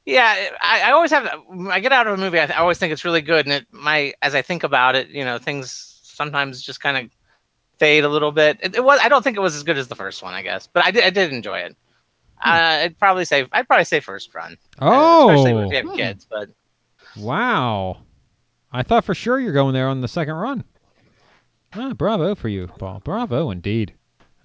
Yeah, 0.06 0.50
I, 0.62 0.84
I 0.84 0.92
always 0.92 1.12
have. 1.12 1.28
I 1.70 1.82
get 1.82 1.92
out 1.92 2.08
of 2.08 2.14
a 2.14 2.18
movie. 2.18 2.40
I, 2.40 2.46
th- 2.46 2.58
I 2.58 2.62
always 2.62 2.78
think 2.78 2.94
it's 2.94 3.04
really 3.04 3.20
good, 3.20 3.46
and 3.46 3.54
it 3.54 3.68
my 3.72 4.14
as 4.22 4.34
I 4.34 4.42
think 4.42 4.64
about 4.64 4.96
it, 4.96 5.10
you 5.10 5.26
know, 5.26 5.38
things 5.40 6.00
sometimes 6.04 6.62
just 6.62 6.80
kind 6.80 6.96
of 6.96 7.10
fade 7.78 8.06
a 8.06 8.10
little 8.10 8.32
bit. 8.32 8.60
It, 8.62 8.76
it 8.78 8.84
was. 8.84 9.02
I 9.04 9.10
don't 9.10 9.24
think 9.24 9.36
it 9.36 9.42
was 9.42 9.56
as 9.58 9.64
good 9.64 9.78
as 9.78 9.90
the 9.90 9.96
first 9.96 10.24
one, 10.24 10.34
I 10.34 10.42
guess, 10.42 10.68
but 10.68 10.86
I 10.86 10.92
did. 10.92 11.04
I 11.04 11.10
did 11.10 11.34
enjoy 11.34 11.60
it. 11.60 11.76
Uh, 12.46 12.84
I'd 12.84 12.98
probably 12.98 13.26
say. 13.26 13.46
I'd 13.52 13.68
probably 13.68 13.86
say 13.86 14.00
first 14.00 14.34
run. 14.34 14.58
Oh, 14.80 15.30
especially 15.30 15.66
if 15.66 15.72
you 15.72 15.90
have 15.90 15.98
kids. 15.98 16.26
But 16.30 16.50
wow. 17.18 17.98
I 18.74 18.84
thought 18.84 19.06
for 19.06 19.14
sure 19.14 19.40
you're 19.40 19.54
going 19.54 19.74
there 19.74 19.88
on 19.88 20.02
the 20.02 20.08
second 20.08 20.34
run. 20.36 20.64
Ah, 21.74 21.94
bravo 21.94 22.36
for 22.36 22.50
you, 22.50 22.68
Paul. 22.80 23.02
Bravo 23.04 23.52
indeed. 23.52 23.94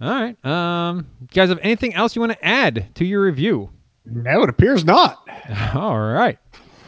All 0.00 0.10
right. 0.10 0.44
Um, 0.44 1.06
you 1.20 1.26
guys 1.28 1.48
have 1.48 1.58
anything 1.62 1.94
else 1.94 2.14
you 2.14 2.20
want 2.20 2.32
to 2.32 2.44
add 2.44 2.94
to 2.96 3.04
your 3.04 3.22
review? 3.22 3.70
No, 4.04 4.42
it 4.42 4.48
appears 4.48 4.84
not. 4.84 5.26
All 5.74 5.98
right. 5.98 6.38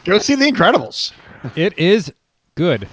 Go 0.04 0.18
see 0.18 0.34
The 0.34 0.50
Incredibles. 0.50 1.12
It 1.56 1.78
is 1.78 2.12
good. 2.54 2.88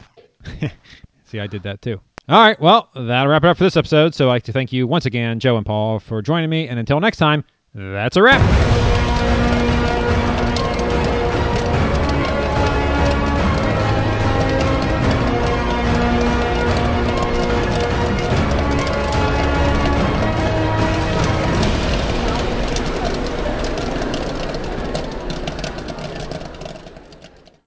See, 1.26 1.40
I 1.40 1.48
did 1.48 1.64
that 1.64 1.82
too. 1.82 2.00
All 2.30 2.40
right. 2.42 2.60
Well, 2.60 2.90
that'll 2.96 3.28
wrap 3.28 3.44
it 3.44 3.48
up 3.48 3.58
for 3.58 3.64
this 3.64 3.78
episode. 3.78 4.16
So 4.16 4.26
I'd 4.26 4.30
like 4.30 4.44
to 4.44 4.54
thank 4.54 4.74
you 4.74 4.88
once 4.88 5.06
again, 5.06 5.40
Joe 5.40 5.58
and 5.58 5.66
Paul, 5.66 6.00
for 6.00 6.22
joining 6.22 6.50
me. 6.50 6.68
And 6.68 6.80
until 6.80 7.00
next 7.00 7.18
time, 7.18 7.44
that's 7.74 8.18
a 8.18 8.24
wrap. 8.24 9.07